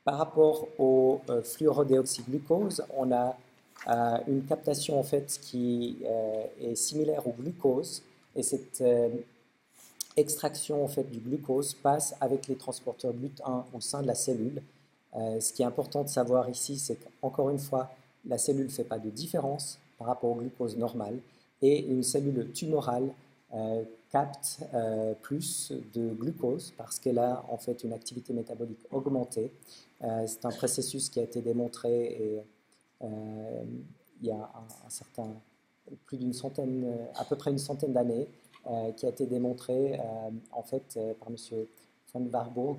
Par 0.07 0.19
rapport 0.19 0.69
au 0.79 1.21
euh, 1.31 1.43
fluorodéoxyglucose, 1.43 2.85
on 2.97 3.11
a 3.11 3.37
euh, 3.89 4.19
une 4.29 4.45
captation 4.45 5.01
en 5.01 5.03
fait 5.03 5.37
qui 5.43 5.97
euh, 6.05 6.45
est 6.61 6.77
similaire 6.77 7.27
au 7.27 7.33
glucose 7.33 8.05
et 8.37 8.45
cette 8.45 8.85
extraction 10.17 10.85
en 10.85 10.87
fait 10.87 11.11
du 11.11 11.19
glucose 11.19 11.75
passe 11.75 12.15
avec 12.21 12.47
les 12.47 12.55
transporteurs 12.55 13.13
GLUT1 13.15 13.65
au 13.75 13.81
sein 13.81 14.01
de 14.03 14.07
la 14.07 14.15
cellule. 14.15 14.63
ce 15.15 15.53
qui 15.53 15.63
est 15.63 15.67
important 15.67 16.05
de 16.05 16.09
savoir 16.09 16.49
ici, 16.51 16.79
c'est 16.79 16.97
qu'encore 16.97 17.51
une 17.51 17.59
fois, 17.59 17.91
la 18.27 18.39
cellule 18.39 18.67
ne 18.67 18.71
fait 18.71 18.85
pas 18.85 18.99
de 18.99 19.11
différence 19.11 19.79
par 19.99 20.07
rapport 20.09 20.31
au 20.31 20.35
glucose 20.35 20.77
normal 20.77 21.19
et 21.63 21.85
une 21.87 22.03
cellule 22.03 22.53
tumorale 22.53 23.09
capte 24.11 24.61
plus 25.23 25.73
de 25.95 26.11
glucose 26.15 26.73
parce 26.77 26.99
qu'elle 26.99 27.19
a 27.19 27.45
en 27.49 27.59
fait 27.59 27.85
une 27.85 27.93
activité 27.93 28.33
métabolique 28.33 28.87
augmentée 28.91 29.51
euh, 30.05 30.25
c'est 30.27 30.45
un 30.45 30.51
processus 30.51 31.09
qui 31.09 31.21
a 31.21 31.23
été 31.23 31.41
démontré 31.41 31.91
et, 31.91 32.43
euh, 33.03 33.65
il 34.23 34.29
y 34.29 34.31
a 34.31 34.51
un, 34.85 34.89
certain, 34.91 35.29
plus 36.07 36.17
d'une 36.17 36.33
centaine, 36.33 36.87
à 37.17 37.25
peu 37.25 37.37
près 37.37 37.51
une 37.51 37.59
centaine 37.59 37.93
d'années, 37.93 38.27
euh, 38.67 38.93
qui 38.93 39.05
a 39.05 39.11
été 39.11 39.27
démontré 39.27 40.01
en 40.53 40.63
fait 40.63 40.99
par 41.21 41.29
M. 41.29 41.37
von 42.15 42.27
Warburg, 42.33 42.79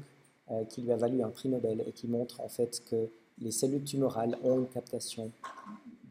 qui 0.70 0.82
lui 0.82 0.92
a 0.92 0.96
valu 0.96 1.22
un 1.22 1.30
prix 1.30 1.50
Nobel 1.50 1.84
et 1.86 1.92
qui 1.92 2.08
montre 2.08 2.42
en 2.42 2.48
fait 2.48 2.82
que 2.90 3.08
les 3.40 3.52
cellules 3.52 3.84
tumorales 3.84 4.36
ont 4.44 4.60
une 4.60 4.68
captation 4.68 5.32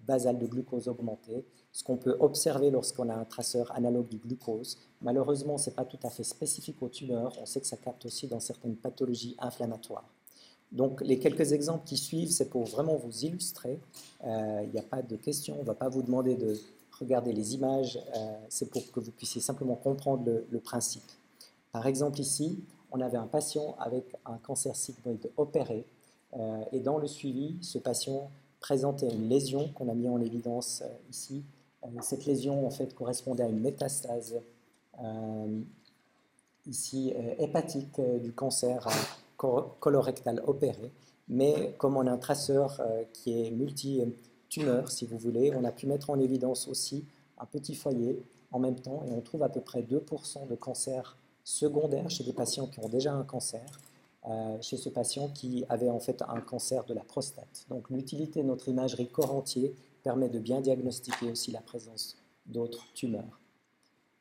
basale 0.07 0.39
de 0.39 0.47
glucose 0.47 0.89
augmentée, 0.89 1.45
ce 1.73 1.85
qu'on 1.85 1.97
peut 1.97 2.17
observer 2.21 2.71
lorsqu'on 2.71 3.09
a 3.09 3.15
un 3.15 3.25
traceur 3.25 3.71
analogue 3.73 4.09
du 4.09 4.19
glucose. 4.19 4.79
Malheureusement, 5.03 5.59
ce 5.59 5.71
n'est 5.71 5.77
pas 5.77 5.85
tout 5.85 5.99
à 6.03 6.11
fait 6.11 6.25
spécifique 6.25 6.83
aux 6.83 6.89
tumeurs, 6.89 7.33
on 7.41 7.47
sait 7.47 7.61
que 7.61 7.67
ça 7.67 7.77
capte 7.77 8.07
aussi 8.07 8.27
dans 8.27 8.41
certaines 8.41 8.77
pathologies 8.77 9.37
inflammatoires. 9.39 10.09
Donc 10.73 11.01
les 11.01 11.19
quelques 11.19 11.53
exemples 11.53 11.85
qui 11.85 11.97
suivent, 11.97 12.31
c'est 12.31 12.51
pour 12.51 12.65
vraiment 12.65 12.97
vous 12.97 13.25
illustrer. 13.25 13.79
Euh, 14.25 14.63
il 14.65 14.71
n'y 14.71 14.79
a 14.79 14.83
pas 14.83 15.03
de 15.03 15.17
questions, 15.17 15.57
on 15.59 15.63
ne 15.63 15.67
va 15.67 15.75
pas 15.75 15.89
vous 15.89 16.03
demander 16.03 16.35
de 16.35 16.57
regarder 16.99 17.33
les 17.33 17.55
images, 17.55 17.99
euh, 18.17 18.37
c'est 18.49 18.71
pour 18.71 18.91
que 18.91 19.01
vous 19.01 19.11
puissiez 19.11 19.41
simplement 19.41 19.77
comprendre 19.77 20.25
le, 20.51 20.61
principe. 20.61 21.05
Par 21.73 21.87
exemple 21.87 22.21
ici, 22.21 22.65
on 22.91 23.01
avait 23.01 23.19
un 23.19 23.27
patient 23.27 23.77
avec 23.79 24.17
un 24.25 24.39
cancer 24.39 24.75
sigmoïde 24.75 25.31
opéré, 25.37 25.87
euh, 26.35 26.65
et 26.73 26.81
dans 26.81 26.99
le 26.99 27.07
suivi, 27.07 27.59
ce 27.61 27.79
patient 27.79 28.31
présentait 28.61 29.09
une 29.09 29.29
lésion 29.29 29.69
qu'on 29.69 29.89
a 29.89 29.95
mis 29.95 30.09
en 30.09 30.21
évidence 30.21 30.83
ici, 31.11 31.45
cette 32.01 32.27
lésion 32.27 32.67
en 32.67 32.71
fait 32.71 32.95
correspondait 32.95 33.45
à 33.45 33.49
une 33.49 33.61
métastase 33.61 34.41
ici 36.67 37.13
hépatique 37.39 38.01
du 38.23 38.33
cancer 38.33 38.89
colorectal 39.37 40.43
opéré. 40.47 40.91
Mais 41.29 41.75
comme 41.79 41.97
on 41.97 42.07
a 42.07 42.11
un 42.11 42.19
traceur 42.19 42.81
qui 43.13 43.41
est 43.41 43.51
multi-tumeur, 43.53 44.91
si 44.91 45.07
vous 45.07 45.19
voulez, 45.19 45.53
on 45.55 45.63
a 45.63 45.71
pu 45.71 45.87
mettre 45.87 46.11
en 46.11 46.19
évidence 46.19 46.67
aussi 46.67 47.05
un 47.39 47.47
petit 47.47 47.77
foyer 47.77 48.21
en 48.53 48.59
même 48.59 48.77
temps. 48.77 49.05
Et 49.07 49.13
on 49.13 49.21
trouve 49.21 49.43
à 49.43 49.49
peu 49.49 49.61
près 49.61 49.83
2% 49.83 50.49
de 50.49 50.55
cancer 50.55 51.17
secondaire 51.45 52.11
chez 52.11 52.25
des 52.25 52.33
patients 52.33 52.67
qui 52.67 52.81
ont 52.81 52.89
déjà 52.89 53.13
un 53.13 53.23
cancer, 53.23 53.65
euh, 53.65 53.96
chez 54.61 54.77
ce 54.77 54.89
patient 54.89 55.29
qui 55.29 55.65
avait 55.69 55.89
en 55.89 56.01
fait 56.01 56.23
un 56.29 56.41
cancer 56.41 56.85
de 56.85 56.95
la 56.95 57.03
prostate. 57.03 57.67
Donc 57.69 57.91
l'utilité 57.91 58.43
de 58.43 58.49
notre 58.49 58.69
imagerie 58.69 59.09
corps 59.09 59.35
entier 59.35 59.75
permet 60.03 60.29
de 60.29 60.39
bien 60.39 60.61
diagnostiquer 60.61 61.31
aussi 61.31 61.53
la 61.53 61.61
présence 61.61 62.17
d'autres 62.47 62.87
tumeurs. 62.95 63.41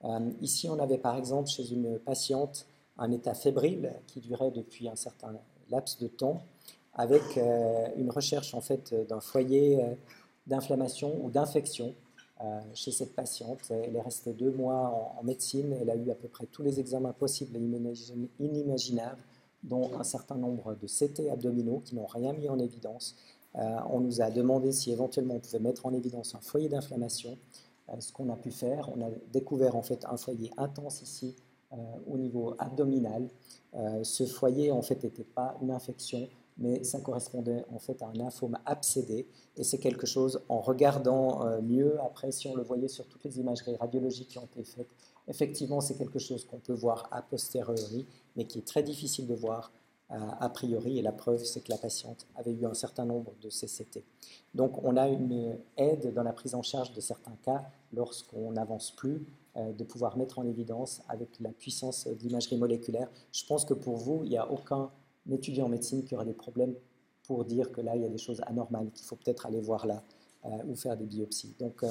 Euh, 0.04 0.32
ici, 0.42 0.70
on 0.70 0.80
avait 0.80 0.98
par 0.98 1.16
exemple 1.16 1.50
chez 1.50 1.72
une 1.72 2.00
patiente 2.00 2.66
un 2.98 3.12
état 3.12 3.34
fébrile 3.34 3.94
qui 4.08 4.20
durait 4.22 4.52
depuis 4.52 4.88
un 4.88 4.96
certain 4.96 5.34
laps 5.70 6.00
de 6.00 6.08
temps, 6.08 6.42
avec 6.94 7.38
euh, 7.38 7.88
une 7.98 8.10
recherche 8.10 8.54
en 8.54 8.62
fait 8.62 8.94
d'un 9.10 9.20
foyer 9.20 9.84
d'inflammation 10.48 11.24
ou 11.24 11.30
d'infection 11.30 11.94
euh, 12.44 12.60
chez 12.74 12.92
cette 12.92 13.16
patiente. 13.16 13.60
Elle 13.70 13.96
est 13.96 14.02
restée 14.02 14.34
deux 14.34 14.52
mois 14.52 15.16
en, 15.18 15.24
médecine. 15.24 15.76
Elle 15.82 15.90
a 15.90 15.96
eu 15.96 16.10
à 16.12 16.16
peu 16.16 16.28
près 16.28 16.46
tous 16.46 16.64
les 16.64 16.80
examens 16.80 17.14
possibles 17.14 17.58
et 17.58 17.60
inimaginables, 18.40 19.22
dont 19.66 19.92
un 20.00 20.04
certain 20.04 20.36
nombre 20.36 20.76
de 20.76 20.88
CT 20.88 21.30
abdominaux 21.30 21.82
qui 21.84 21.96
n'ont 21.96 22.06
rien 22.06 22.34
mis 22.34 22.50
en 22.50 22.60
évidence. 22.60 23.16
Euh, 23.56 23.78
on 23.90 24.00
nous 24.00 24.22
a 24.22 24.30
demandé 24.30 24.72
si 24.72 24.92
éventuellement 24.92 25.36
on 25.36 25.40
pouvait 25.40 25.60
mettre 25.60 25.86
en 25.86 25.94
évidence 25.94 26.36
un 26.36 26.42
foyer 26.42 26.70
d'inflammation. 26.70 27.38
Euh, 27.90 28.00
ce 28.00 28.12
qu'on 28.12 28.30
a 28.30 28.36
pu 28.36 28.52
faire, 28.52 28.90
on 28.96 29.02
a 29.02 29.10
découvert 29.32 29.76
en 29.76 29.82
fait 29.82 30.06
un 30.06 30.18
foyer 30.18 30.52
intense 30.58 31.02
ici 31.02 31.36
au 32.08 32.18
niveau 32.18 32.54
abdominal. 32.58 33.28
ce 34.04 34.26
foyer 34.26 34.72
en 34.72 34.82
fait 34.82 35.04
n'était 35.04 35.26
pas 35.26 35.58
une 35.62 35.72
infection, 35.72 36.30
mais 36.58 36.84
ça 36.84 37.00
correspondait 37.00 37.66
en 37.74 37.80
fait 37.80 38.02
à 38.02 38.08
un 38.08 38.14
lymphome 38.14 38.58
abcédé. 38.66 39.28
Et 39.58 39.64
c'est 39.64 39.78
quelque 39.78 40.06
chose, 40.06 40.42
en 40.50 40.62
regardant 40.62 41.46
euh, 41.46 41.62
mieux, 41.62 42.00
après, 42.02 42.32
si 42.32 42.48
on 42.48 42.56
le 42.56 42.64
voyait 42.64 42.88
sur 42.88 43.08
toutes 43.08 43.24
les 43.24 43.40
imageries 43.40 43.76
radiologiques 43.76 44.30
qui 44.30 44.38
ont 44.38 44.46
été 44.46 44.64
faites, 44.64 44.88
effectivement, 45.28 45.82
c'est 45.82 45.96
quelque 45.96 46.20
chose 46.20 46.46
qu'on 46.46 46.60
peut 46.60 46.74
voir 46.74 47.08
a 47.12 47.22
posteriori, 47.22 48.06
mais 48.36 48.46
qui 48.46 48.60
est 48.60 48.68
très 48.68 48.84
difficile 48.84 49.28
de 49.28 49.36
voir 49.36 49.72
euh, 50.12 50.18
a 50.40 50.50
priori. 50.50 51.00
Et 51.00 51.02
la 51.02 51.12
preuve, 51.12 51.44
c'est 51.44 51.62
que 51.62 51.72
la 51.72 51.78
patiente 51.78 52.28
avait 52.36 52.52
eu 52.52 52.66
un 52.66 52.74
certain 52.74 53.06
nombre 53.06 53.34
de 53.42 53.50
CCT. 53.50 54.04
Donc, 54.54 54.84
on 54.84 54.98
a 54.98 55.08
une 55.08 55.58
aide 55.78 56.14
dans 56.14 56.24
la 56.24 56.34
prise 56.34 56.54
en 56.54 56.62
charge 56.62 56.94
de 56.94 57.02
certains 57.02 57.36
cas 57.44 57.64
lorsqu'on 57.94 58.52
n'avance 58.52 58.92
plus 58.92 59.26
euh, 59.58 59.72
de 59.74 59.84
pouvoir 59.84 60.18
mettre 60.18 60.38
en 60.38 60.46
évidence 60.46 61.02
avec 61.10 61.30
la 61.40 61.50
puissance 61.50 62.06
de 62.06 62.14
l'imagerie 62.22 62.58
moléculaire. 62.58 63.10
Je 63.32 63.46
pense 63.46 63.66
que 63.66 63.74
pour 63.74 63.98
vous, 63.98 64.22
il 64.24 64.30
n'y 64.30 64.38
a 64.38 64.50
aucun 64.52 64.92
étudiant 65.32 65.66
en 65.66 65.70
médecine 65.70 66.04
qui 66.04 66.14
aura 66.14 66.26
des 66.26 66.34
problèmes 66.34 66.76
pour 67.24 67.44
dire 67.44 67.72
que 67.72 67.82
là, 67.82 67.96
il 67.96 68.04
y 68.04 68.06
a 68.06 68.10
des 68.10 68.20
choses 68.20 68.42
anormales, 68.46 68.92
qu'il 68.92 69.06
faut 69.08 69.16
peut-être 69.16 69.48
aller 69.48 69.60
voir 69.60 69.88
là 69.88 70.04
euh, 70.46 70.50
ou 70.68 70.76
faire 70.76 70.96
des 70.96 71.06
biopsies. 71.06 71.56
Donc, 71.60 71.84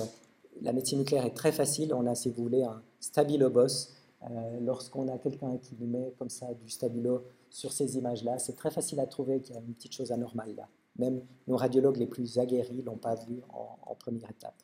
la 0.63 0.73
médecine 0.73 0.99
nucléaire 0.99 1.25
est 1.25 1.35
très 1.35 1.53
facile. 1.53 1.95
On 1.95 2.07
a, 2.07 2.15
si 2.15 2.31
vous 2.31 2.43
voulez, 2.43 2.63
un 2.63 2.83
stabilobos. 3.01 3.91
Euh, 4.23 4.61
Lorsqu'on 4.61 5.09
a 5.09 5.19
quelqu'un 5.19 5.59
qui 5.59 5.77
nous 5.79 5.87
met 5.87 6.15
comme 6.19 6.31
ça 6.31 6.47
du 6.55 6.69
stabilo 6.71 7.25
sur 7.51 7.73
ces 7.73 7.97
images-là, 7.97 8.39
c'est 8.39 8.57
très 8.57 8.71
facile 8.71 9.01
à 9.01 9.07
trouver 9.07 9.41
qu'il 9.41 9.55
y 9.55 9.59
a 9.59 9.61
une 9.61 9.75
petite 9.75 9.93
chose 9.93 10.13
anormale 10.13 10.55
là. 10.57 10.69
Même 10.99 11.23
nos 11.49 11.57
radiologues 11.57 11.97
les 11.97 12.07
plus 12.07 12.39
aguerris 12.39 12.83
l'ont 12.83 12.97
pas 12.97 13.17
vu 13.17 13.43
en, 13.53 13.95
première 13.97 14.31
étape. 14.31 14.55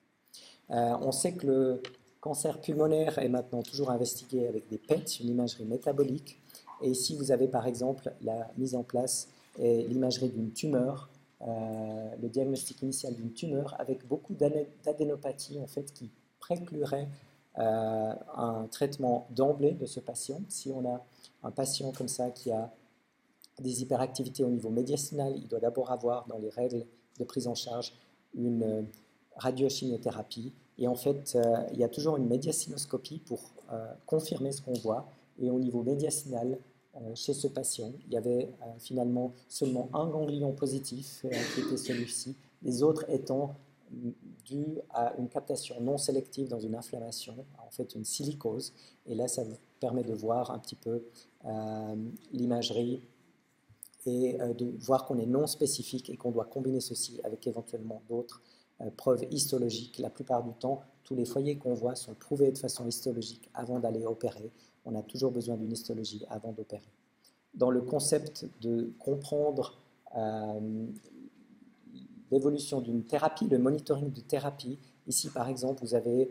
Euh, 0.70 0.94
on 1.00 1.12
sait 1.12 1.33
que 1.33 1.46
le 1.46 1.83
cancer 2.20 2.61
pulmonaire 2.61 3.18
est 3.18 3.29
maintenant 3.29 3.62
toujours 3.62 3.90
investigué 3.90 4.46
avec 4.46 4.68
des 4.68 4.79
PET, 4.79 5.20
une 5.20 5.31
imagerie 5.31 5.64
métabolique. 5.64 6.40
Et 6.83 6.90
ici, 6.90 7.16
vous 7.16 7.33
avez 7.33 7.48
par 7.48 7.66
exemple 7.66 8.12
la 8.22 8.50
mise 8.59 8.74
en 8.74 8.83
place 8.83 9.29
et 9.59 9.85
l'imagerie 9.85 10.29
d'une 10.29 10.53
tumeur, 10.53 11.09
le 11.42 12.29
diagnostic 12.29 12.83
initial 12.83 13.14
d'une 13.14 13.33
tumeur 13.33 13.74
avec 13.79 14.07
beaucoup 14.07 14.35
d'adénopathie 14.35 15.59
en 15.59 15.66
fait 15.66 15.92
qui 15.92 16.11
préclurait 16.38 17.09
euh, 17.59 18.14
un 18.37 18.68
traitement 18.70 19.26
d'emblée 19.31 19.72
de 19.72 19.85
ce 19.85 19.98
patient. 19.98 20.40
Si 20.48 20.70
on 20.70 20.88
a 20.88 21.05
un 21.42 21.50
patient 21.50 21.92
comme 21.92 22.09
ça 22.09 22.31
qui 22.31 22.53
a 22.53 22.72
des 23.59 23.83
hyperactivités 23.83 24.44
au 24.44 24.50
niveau 24.50 24.70
médicinal, 24.70 25.35
il 25.37 25.48
doit 25.48 25.59
d'abord 25.59 25.90
avoir 25.90 26.26
dans 26.26 26.38
les 26.38 26.48
règles 26.48 26.87
de 27.18 27.24
prise 27.24 27.48
en 27.48 27.57
charge 27.57 27.92
une 28.35 28.87
radiochimiothérapie. 29.37 30.53
Et 30.79 30.87
en 30.87 30.94
fait, 30.94 31.35
euh, 31.35 31.66
il 31.72 31.79
y 31.79 31.85
a 31.85 31.88
toujours 31.88 32.16
une 32.16 32.29
médiacinoscopie 32.29 33.18
pour 33.18 33.40
confirmer 34.07 34.53
ce 34.53 34.62
qu'on 34.62 34.72
voit. 34.74 35.09
Et 35.38 35.50
au 35.50 35.59
niveau 35.59 35.83
médiacinal, 35.83 36.53
euh, 36.53 36.57
chez 37.14 37.35
ce 37.35 37.46
patient. 37.46 37.92
Il 38.07 38.12
y 38.12 38.16
avait 38.16 38.53
euh, 38.62 38.66
finalement 38.79 39.33
seulement 39.48 39.88
un 39.92 40.09
ganglion 40.09 40.53
positif 40.53 41.24
euh, 41.24 41.31
qui 41.55 41.61
était 41.61 41.76
celui-ci, 41.76 42.37
les 42.62 42.83
autres 42.83 43.05
étant 43.09 43.55
dus 44.44 44.79
à 44.90 45.14
une 45.18 45.29
captation 45.29 45.81
non 45.81 45.98
sélective 45.98 46.48
dans 46.48 46.61
une 46.61 46.76
inflammation, 46.76 47.35
en 47.59 47.70
fait 47.70 47.94
une 47.94 48.05
silicose. 48.05 48.72
Et 49.07 49.14
là, 49.16 49.26
ça 49.26 49.42
vous 49.42 49.57
permet 49.81 50.05
de 50.05 50.14
voir 50.14 50.53
un 50.53 50.61
petit 50.61 50.76
peu 50.76 51.03
l'imagerie 52.33 53.03
et 54.07 54.38
de 54.38 54.72
voir 54.79 55.07
qu'on 55.07 55.18
est 55.18 55.26
non 55.26 55.48
spécifique 55.48 56.09
et 56.09 56.16
qu'on 56.16 56.31
doit 56.31 56.44
combiner 56.44 56.81
ceci 56.81 57.18
avec 57.24 57.48
éventuellement 57.48 58.00
d'autres 58.09 58.42
preuves 58.96 59.24
histologiques. 59.33 59.98
La 59.98 60.11
plupart 60.11 60.44
du 60.44 60.53
temps, 60.53 60.83
tous 61.03 61.16
les 61.16 61.24
foyers 61.24 61.59
qu'on 61.59 61.74
voit 61.74 61.96
sont 61.96 62.14
prouvés 62.14 62.53
de 62.53 62.59
façon 62.59 62.87
histologique 62.87 63.50
avant 63.55 63.81
d'aller 63.81 64.07
opérer 64.07 64.53
on 64.90 64.98
a 64.98 65.03
toujours 65.03 65.31
besoin 65.31 65.57
d'une 65.57 65.72
histologie 65.72 66.24
avant 66.29 66.53
d'opérer. 66.53 66.88
Dans 67.55 67.70
le 67.70 67.81
concept 67.81 68.46
de 68.61 68.92
comprendre 68.98 69.79
euh, 70.16 70.87
l'évolution 72.31 72.81
d'une 72.81 73.05
thérapie, 73.05 73.48
le 73.48 73.59
monitoring 73.59 74.12
de 74.12 74.20
thérapie, 74.20 74.79
ici 75.07 75.29
par 75.31 75.48
exemple, 75.48 75.83
vous 75.83 75.94
avez 75.94 76.31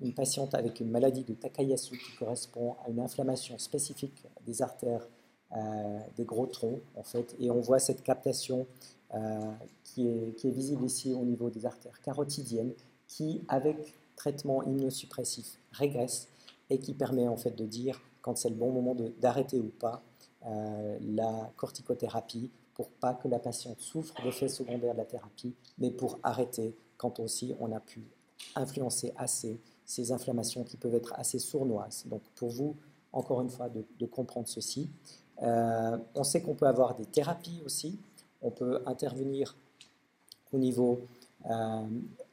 une 0.00 0.14
patiente 0.14 0.54
avec 0.54 0.80
une 0.80 0.90
maladie 0.90 1.22
de 1.22 1.34
Takayasu 1.34 1.98
qui 1.98 2.16
correspond 2.18 2.74
à 2.84 2.88
une 2.88 3.00
inflammation 3.00 3.58
spécifique 3.58 4.24
des 4.46 4.62
artères 4.62 5.06
euh, 5.54 5.98
des 6.16 6.24
gros 6.24 6.46
troncs, 6.46 6.80
en 6.96 7.04
fait, 7.04 7.36
et 7.38 7.52
on 7.52 7.60
voit 7.60 7.78
cette 7.78 8.02
captation 8.02 8.66
euh, 9.14 9.52
qui, 9.84 10.08
est, 10.08 10.34
qui, 10.36 10.48
est, 10.48 10.50
visible 10.50 10.84
ici 10.84 11.14
au 11.14 11.24
niveau 11.24 11.50
des 11.50 11.66
artères 11.66 12.00
carotidiennes, 12.02 12.72
qui, 13.06 13.42
avec 13.46 13.94
traitement 14.16 14.64
immunosuppressif, 14.64 15.58
régresse 15.70 16.28
et 16.70 16.78
qui 16.78 16.94
permet 16.94 17.28
en 17.28 17.36
fait 17.36 17.52
de 17.52 17.64
dire 17.64 18.00
quand 18.22 18.36
c'est 18.36 18.48
le 18.48 18.56
bon 18.56 18.72
moment 18.72 18.96
d'arrêter 19.20 19.60
ou 19.60 19.68
pas 19.68 20.02
euh, 20.46 20.98
la 21.00 21.52
corticothérapie 21.56 22.50
pour 22.74 22.90
pas 22.90 23.14
que 23.14 23.28
la 23.28 23.38
patiente 23.38 23.80
souffre 23.80 24.14
d'effets 24.22 24.48
secondaires 24.48 24.92
de 24.92 24.98
la 24.98 25.04
thérapie, 25.04 25.54
mais 25.78 25.90
pour 25.90 26.18
arrêter 26.22 26.76
quand 26.98 27.20
aussi 27.20 27.54
on 27.58 27.72
a 27.72 27.80
pu 27.80 28.02
influencer 28.54 29.12
assez 29.16 29.58
ces 29.86 30.12
inflammations 30.12 30.64
qui 30.64 30.76
peuvent 30.76 30.94
être 30.94 31.14
assez 31.14 31.38
sournoises. 31.38 32.04
Donc 32.06 32.20
pour 32.34 32.50
vous, 32.50 32.76
encore 33.12 33.40
une 33.40 33.48
fois, 33.48 33.68
de, 33.70 34.06
comprendre 34.06 34.48
ceci. 34.48 34.90
Euh, 35.42 35.96
on 36.14 36.24
sait 36.24 36.42
qu'on 36.42 36.54
peut 36.54 36.66
avoir 36.66 36.96
des 36.96 37.06
thérapies 37.06 37.62
aussi. 37.64 37.98
On 38.42 38.50
peut 38.50 38.82
intervenir 38.84 39.56
au 40.52 40.58
niveau 40.58 41.00
euh, 41.48 41.82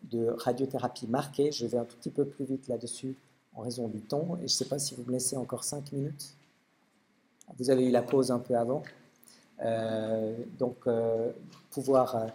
de 0.03 0.27
radiothérapie 0.37 1.07
marquée. 1.07 1.51
Je 1.51 1.67
vais 1.67 1.77
un 1.77 1.85
tout 1.85 1.95
petit 1.97 2.09
peu 2.09 2.25
plus 2.25 2.43
vite 2.43 2.67
là-dessus 2.67 3.15
en 3.55 3.61
raison 3.61 3.87
du 3.87 3.99
temps. 4.01 4.35
Et 4.37 4.39
je 4.39 4.43
ne 4.43 4.47
sais 4.47 4.65
pas 4.65 4.79
si 4.79 4.95
vous 4.95 5.03
me 5.05 5.11
laissez 5.11 5.37
encore 5.37 5.63
5 5.63 5.91
minutes. 5.91 6.35
Vous 7.57 7.69
avez 7.69 7.85
eu 7.85 7.91
la 7.91 8.01
pause 8.01 8.31
un 8.31 8.39
peu 8.39 8.55
avant. 8.55 8.83
Euh, 9.63 10.35
donc, 10.59 10.75
euh, 10.87 11.31
pouvoir 11.71 12.15
euh, 12.15 12.27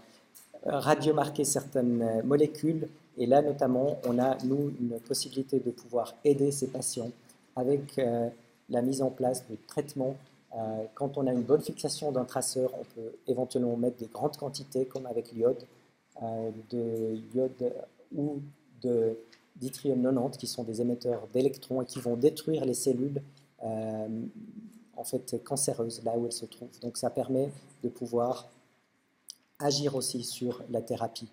radiomarquer 0.64 1.44
certaines 1.44 2.22
molécules. 2.24 2.88
Et 3.16 3.26
là, 3.26 3.42
notamment, 3.42 3.98
on 4.07 4.18
a, 4.18 4.37
nous, 4.44 4.72
une 4.81 4.98
possibilité 5.00 5.59
de 5.61 5.70
pouvoir 5.70 6.14
aider 6.24 6.50
ces 6.52 6.68
patients 6.68 7.11
avec 7.57 8.00
la 8.68 8.83
mise 8.83 9.02
en 9.02 9.11
place 9.11 9.44
de 9.50 9.57
traitements. 9.66 10.14
quand 10.94 11.18
on 11.18 11.26
a 11.26 11.33
une 11.33 11.42
bonne 11.42 11.61
fixation 11.61 12.12
d'un 12.12 12.24
traceur, 12.24 12.70
on 12.78 12.85
peut 12.94 13.12
éventuellement 13.26 13.76
mettre 13.76 13.96
des 13.96 14.07
grandes 14.07 14.37
quantités, 14.37 14.85
comme 14.87 15.07
avec 15.07 15.33
l'iode, 15.33 15.64
de 16.70 17.18
ou 18.14 18.40
de 18.83 19.18
d'yttrium 19.60 20.02
90 20.02 20.38
qui 20.38 20.46
sont 20.46 20.64
des 20.64 20.80
émetteurs 20.80 21.26
d'électrons 21.32 21.82
et 21.82 21.84
qui 21.84 22.00
vont 22.00 22.16
détruire 22.16 22.64
les 22.64 22.74
cellules 22.74 23.22
euh, 23.64 24.08
en 24.96 25.04
fait 25.04 25.42
cancéreuses 25.44 26.02
là 26.04 26.16
où 26.16 26.26
elles 26.26 26.32
se 26.32 26.46
trouvent. 26.46 26.80
Donc 26.80 26.96
ça 26.96 27.10
permet 27.10 27.50
de 27.82 27.88
pouvoir 27.88 28.48
agir 29.58 29.94
aussi 29.94 30.22
sur 30.22 30.62
la 30.70 30.82
thérapie 30.82 31.28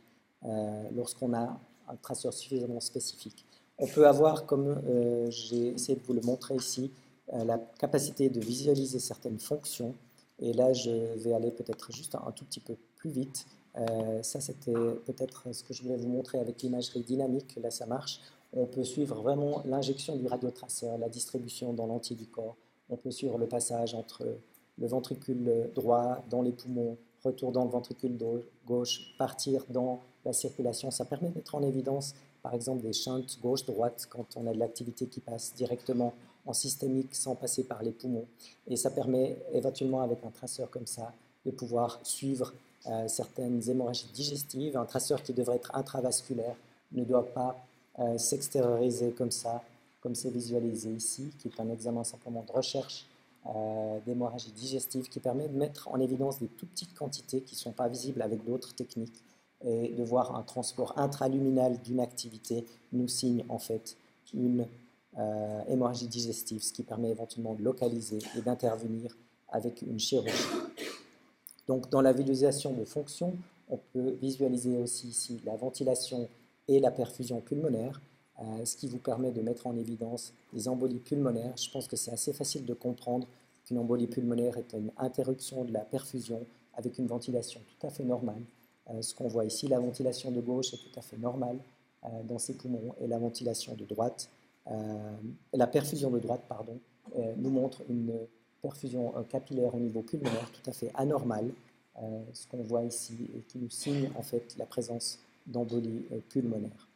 euh, 0.45 0.83
lorsqu'on 0.95 1.33
a 1.33 1.59
un 1.88 1.95
traceur 2.01 2.33
suffisamment 2.33 2.79
spécifique. 2.79 3.45
On 3.77 3.88
peut 3.88 4.07
avoir, 4.07 4.45
comme 4.45 4.81
euh, 4.88 5.29
j'ai 5.29 5.67
essayé 5.67 5.95
de 5.95 6.03
vous 6.03 6.13
le 6.13 6.21
montrer 6.21 6.55
ici, 6.55 6.91
la 7.33 7.57
capacité 7.79 8.29
de 8.29 8.39
visualiser 8.39 8.99
certaines 8.99 9.39
fonctions. 9.39 9.95
Et 10.38 10.53
là, 10.53 10.73
je 10.73 10.91
vais 10.91 11.33
aller 11.33 11.49
peut-être 11.49 11.91
juste 11.91 12.13
un 12.13 12.31
tout 12.31 12.45
petit 12.45 12.59
peu 12.59 12.75
plus 12.97 13.09
vite 13.09 13.47
ça, 14.21 14.39
c'était 14.39 14.73
peut-être 15.05 15.53
ce 15.53 15.63
que 15.63 15.73
je 15.73 15.83
voulais 15.83 15.97
vous 15.97 16.07
montrer 16.07 16.39
avec 16.39 16.61
l'imagerie 16.61 17.01
dynamique. 17.01 17.57
Là, 17.61 17.71
ça 17.71 17.85
marche. 17.85 18.21
On 18.53 18.65
peut 18.65 18.83
suivre 18.83 19.21
vraiment 19.21 19.61
l'injection 19.65 20.15
du 20.15 20.27
radiotraceur, 20.27 20.97
la 20.97 21.09
distribution 21.09 21.73
dans 21.73 21.88
l'entier 21.88 22.15
du 22.15 22.25
corps. 22.25 22.55
On 22.89 22.95
peut 22.95 23.11
suivre 23.11 23.38
le 23.38 23.47
passage 23.47 23.93
entre 23.93 24.25
le 24.77 24.88
ventricule 24.88 25.69
droit 25.73 26.23
dans 26.29 26.41
les 26.41 26.51
poumons, 26.51 26.97
retour 27.23 27.51
dans 27.51 27.65
le 27.65 27.69
ventricule 27.69 28.17
gauche, 28.65 29.15
partir 29.17 29.63
dans 29.69 29.99
la 30.23 30.33
circulation. 30.33 30.91
Ça 30.91 31.05
permet 31.05 31.29
de 31.29 31.35
mettre 31.35 31.55
en 31.55 31.63
évidence, 31.63 32.15
par 32.43 32.53
exemple, 32.53 32.81
des 32.81 32.93
shunts 32.93 33.39
gauche-droite 33.41 34.07
quand 34.09 34.38
on 34.38 34.47
a 34.47 34.53
de 34.53 34.59
l'activité 34.59 35.07
qui 35.07 35.19
passe 35.19 35.53
directement 35.55 36.13
en 36.45 36.53
systémique 36.53 37.15
sans 37.15 37.35
passer 37.35 37.63
par 37.63 37.83
les 37.83 37.91
poumons. 37.91 38.25
Et 38.67 38.75
ça 38.75 38.91
permet 38.91 39.38
éventuellement, 39.51 40.01
avec 40.01 40.23
un 40.23 40.29
traceur 40.29 40.69
comme 40.69 40.85
ça, 40.85 41.11
de 41.45 41.51
pouvoir 41.51 41.99
suivre 42.03 42.53
euh, 42.88 43.08
certaines 43.08 43.67
hémorragies 43.67 44.08
digestives. 44.13 44.78
Un 44.78 44.86
traceur 44.86 45.24
qui 45.24 45.34
devrait 45.34 45.56
être 45.56 45.76
intravasculaire 45.76 46.56
ne 46.91 47.04
doit 47.04 47.26
pas 47.26 47.56
euh, 48.00 48.17
s'extérioriser 48.17 49.12
comme 49.12 49.32
ça, 49.32 49.63
comme 50.02 50.13
c'est 50.13 50.30
visualisé 50.30 50.91
ici, 50.91 51.32
qui 51.39 51.48
est 51.48 51.60
un 51.60 51.69
examen 51.69 52.04
simplement 52.04 52.43
de 52.48 52.52
recherche 52.52 53.06
euh, 53.48 54.00
d'hémorragie 54.06 54.52
digestive 54.52 55.10
qui 55.10 55.19
permet 55.19 55.48
de 55.48 55.58
mettre 55.58 55.88
en 55.88 56.00
évidence 56.00 56.39
des 56.39 56.48
tout 56.48 56.65
petites 56.67 56.93
quantités 56.93 57.41
qui 57.41 57.56
ne 57.56 57.60
sont 57.60 57.71
pas 57.71 57.88
visibles 57.88 58.21
avec 58.21 58.43
d'autres 58.43 58.74
techniques 58.76 59.24
et 59.63 59.89
de 59.89 60.04
voir 60.04 60.36
un 60.36 60.43
transport 60.43 60.93
intraluminal 60.98 61.80
d'une 61.82 62.00
activité 62.00 62.65
nous 62.91 63.08
signe 63.08 63.45
en 63.50 63.58
fait 63.58 63.95
une 64.34 64.67
hémorragie 65.69 66.08
digestive, 66.08 66.62
ce 66.62 66.74
qui 66.74 66.84
permet 66.84 67.10
éventuellement 67.10 67.54
de 67.54 67.63
localiser 67.63 68.19
et 68.38 68.41
d'intervenir 68.41 69.15
avec 69.50 69.82
une 69.82 69.98
chirurgie. 69.98 70.34
Donc 71.67 71.89
dans 71.89 72.01
la 72.01 72.13
visualisation 72.13 72.73
de 72.73 72.86
fonction, 72.86 73.34
on 73.69 73.78
peut 73.93 74.12
visualiser 74.21 74.78
aussi 74.78 75.08
ici 75.08 75.41
la 75.45 75.56
ventilation 75.56 76.28
et 76.67 76.80
la 76.80 76.91
perfusion 76.91 77.41
pulmonaire, 77.41 78.01
euh, 78.39 78.65
ce 78.65 78.75
qui 78.75 78.88
vous 78.88 78.97
permet 78.97 79.32
de 79.32 79.41
mettre 79.41 79.67
en 79.67 79.75
évidence 79.75 80.34
les 80.54 80.67
embolies 80.67 80.99
pulmonaires. 80.99 81.56
Je 81.58 81.69
pense 81.71 81.88
que 81.88 81.95
c'est 81.95 82.12
assez 82.12 82.34
facile 82.34 82.65
de 82.65 82.73
comprendre 82.73 83.28
qu'une 83.65 83.78
embolie 83.78 84.08
pulmonaire 84.08 84.58
est 84.58 84.73
une 84.73 84.91
interruption 84.97 85.63
de 85.63 85.71
la 85.71 85.82
perfusion 85.82 86.45
avec 86.75 86.97
une 86.99 87.08
ventilation 87.08 87.62
tout 87.67 87.88
à 87.88 87.89
fait 87.89 88.04
normale. 88.04 88.41
Euh, 88.91 89.01
ce 89.01 89.15
qu'on 89.15 89.28
voit 89.28 89.45
ici, 89.45 89.67
la 89.67 89.80
ventilation 89.80 90.32
de 90.32 90.41
gauche 90.41 90.73
est 90.73 90.78
tout 90.78 90.99
à 90.99 91.01
fait 91.01 91.17
normale 91.17 91.58
euh, 92.04 92.08
dans 92.23 92.38
ces 92.38 92.54
poumons 92.54 92.93
et 92.99 93.08
la 93.08 93.17
ventilation 93.17 93.75
de 93.75 93.86
droite, 93.86 94.30
la 95.54 95.67
perfusion 95.67 96.10
de 96.10 96.17
droite, 96.17 96.41
pardon, 96.49 96.80
nous 97.38 97.51
montre 97.51 97.84
une 97.88 98.17
perfusion 98.67 99.13
capillaire 99.30 99.73
au 99.75 99.80
niveau 99.80 100.01
pulmonaire 100.01 100.49
tout 100.51 100.69
à 100.69 100.73
fait 100.73 100.91
anormale, 100.95 101.51
ce 102.34 102.47
qu'on 102.47 102.63
voit 102.63 102.84
ici 102.84 103.15
et 103.36 103.41
qui 103.41 103.58
nous 103.58 103.69
signe 103.69 104.10
en 104.15 104.21
fait 104.21 104.56
la 104.58 104.65
présence 104.65 105.19
d'embolie 105.45 106.06
pulmonaire. 106.30 106.88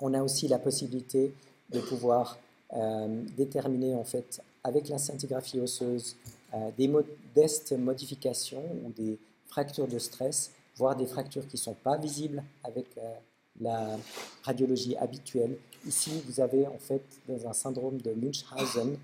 On 0.00 0.12
a 0.14 0.22
aussi 0.22 0.48
la 0.48 0.58
possibilité 0.58 1.32
de 1.70 1.80
pouvoir 1.80 2.38
euh, 2.74 3.22
déterminer 3.36 3.94
en 3.94 4.04
fait 4.04 4.42
avec 4.64 4.88
la 4.88 4.98
scintigraphie 4.98 5.60
osseuse 5.60 6.16
euh, 6.54 6.70
des 6.76 6.88
modestes 6.88 7.72
modifications 7.72 8.64
ou 8.84 8.90
des 8.90 9.18
fractures 9.46 9.86
de 9.86 9.98
stress, 9.98 10.50
voire 10.76 10.96
des 10.96 11.06
fractures 11.06 11.46
qui 11.46 11.56
ne 11.56 11.60
sont 11.60 11.74
pas 11.74 11.96
visibles 11.96 12.42
avec 12.64 12.86
euh, 12.98 13.14
la 13.60 13.96
radiologie 14.42 14.96
habituelle. 14.96 15.56
Ici, 15.86 16.22
vous 16.26 16.40
avez 16.40 16.66
en 16.66 16.78
fait 16.78 17.02
dans 17.28 17.46
un 17.46 17.52
syndrome 17.52 18.00
de 18.00 18.12
Munchausen, 18.12 18.96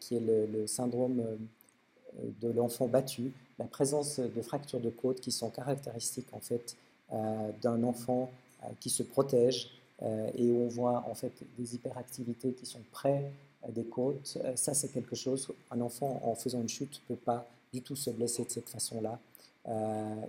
qui 0.00 0.16
est 0.16 0.20
le, 0.20 0.66
syndrome 0.66 1.22
de 2.40 2.50
l'enfant 2.50 2.86
battu, 2.86 3.32
la 3.58 3.64
présence 3.64 4.20
de 4.20 4.42
fractures 4.42 4.80
de 4.80 4.90
côte 4.90 5.20
qui 5.20 5.32
sont 5.32 5.50
caractéristiques 5.50 6.32
en 6.32 6.40
fait 6.40 6.76
d'un 7.62 7.82
enfant 7.82 8.30
qui 8.80 8.90
se 8.90 9.02
protège, 9.02 9.70
euh, 10.02 10.30
et 10.34 10.50
où 10.50 10.64
on 10.64 10.68
voit 10.68 11.04
en 11.08 11.14
fait 11.14 11.32
des 11.56 11.76
hyperactivités 11.76 12.52
qui 12.52 12.66
sont 12.66 12.80
près 12.90 13.30
euh, 13.64 13.70
des 13.70 13.84
côtes. 13.84 14.36
Euh, 14.44 14.56
ça, 14.56 14.74
c'est 14.74 14.88
quelque 14.88 15.14
chose, 15.14 15.48
un 15.70 15.80
enfant 15.80 16.20
en 16.24 16.34
faisant 16.34 16.60
une 16.60 16.68
chute 16.68 17.00
ne 17.08 17.14
peut 17.14 17.20
pas 17.20 17.46
du 17.72 17.80
tout 17.80 17.94
se 17.94 18.10
blesser 18.10 18.44
de 18.44 18.50
cette 18.50 18.68
façon-là. 18.68 19.18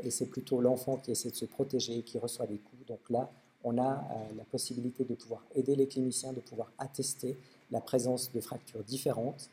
et 0.03 0.09
c'est 0.09 0.27
plutôt 0.27 0.61
l'enfant 0.61 0.97
qui 0.97 1.11
essaie 1.11 1.29
de 1.29 1.35
se 1.35 1.45
protéger 1.45 1.99
et 1.99 2.01
qui 2.01 2.17
reçoit 2.17 2.47
des 2.47 2.57
coups. 2.57 2.87
Donc 2.87 3.01
là, 3.09 3.29
on 3.63 3.77
a 3.77 4.03
la 4.35 4.43
possibilité 4.45 5.03
de 5.03 5.13
pouvoir 5.13 5.43
aider 5.53 5.75
les 5.75 5.87
cliniciens, 5.87 6.33
de 6.33 6.39
pouvoir 6.39 6.71
attester 6.79 7.37
la 7.71 7.81
présence 7.81 8.31
de 8.31 8.39
fractures 8.41 8.83
différentes, 8.83 9.49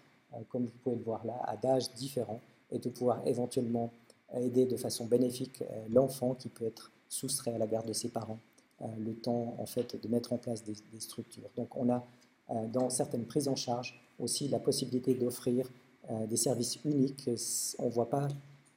comme 0.49 0.65
vous 0.65 0.79
pouvez 0.83 0.97
le 0.97 1.03
voir 1.03 1.25
là, 1.27 1.41
à 1.45 1.57
d'âges 1.57 1.93
différents, 1.95 2.41
et 2.71 2.79
de 2.79 2.89
pouvoir 2.89 3.21
éventuellement 3.27 3.91
aider 4.35 4.65
de 4.65 4.77
façon 4.77 5.05
bénéfique 5.07 5.63
l'enfant 5.91 6.35
qui 6.35 6.49
peut 6.49 6.65
être 6.65 6.91
soustrait 7.09 7.55
à 7.55 7.59
la 7.59 7.67
garde 7.67 7.87
de 7.87 7.93
ses 7.93 8.09
parents 8.09 8.39
euh, 8.83 8.87
le 8.99 9.15
temps 9.15 9.55
en 9.59 9.67
fait 9.67 10.01
de 10.03 10.09
mettre 10.09 10.33
en 10.33 10.39
place 10.39 10.65
des, 10.65 10.75
structures. 10.99 11.49
Donc 11.57 11.77
on 11.77 11.89
a 11.91 12.05
euh, 12.51 12.67
dans 12.67 12.91
certaines 12.91 13.27
prises 13.27 13.49
en 13.49 13.55
charge 13.55 14.01
aussi 14.19 14.49
la 14.49 14.59
possibilité 14.59 15.15
d'offrir 15.15 15.69
euh, 16.11 16.27
des 16.27 16.37
services 16.37 16.79
uniques. 16.85 17.31
On 17.79 17.87
ne 17.87 17.91
voit 17.91 18.11
pas 18.11 18.29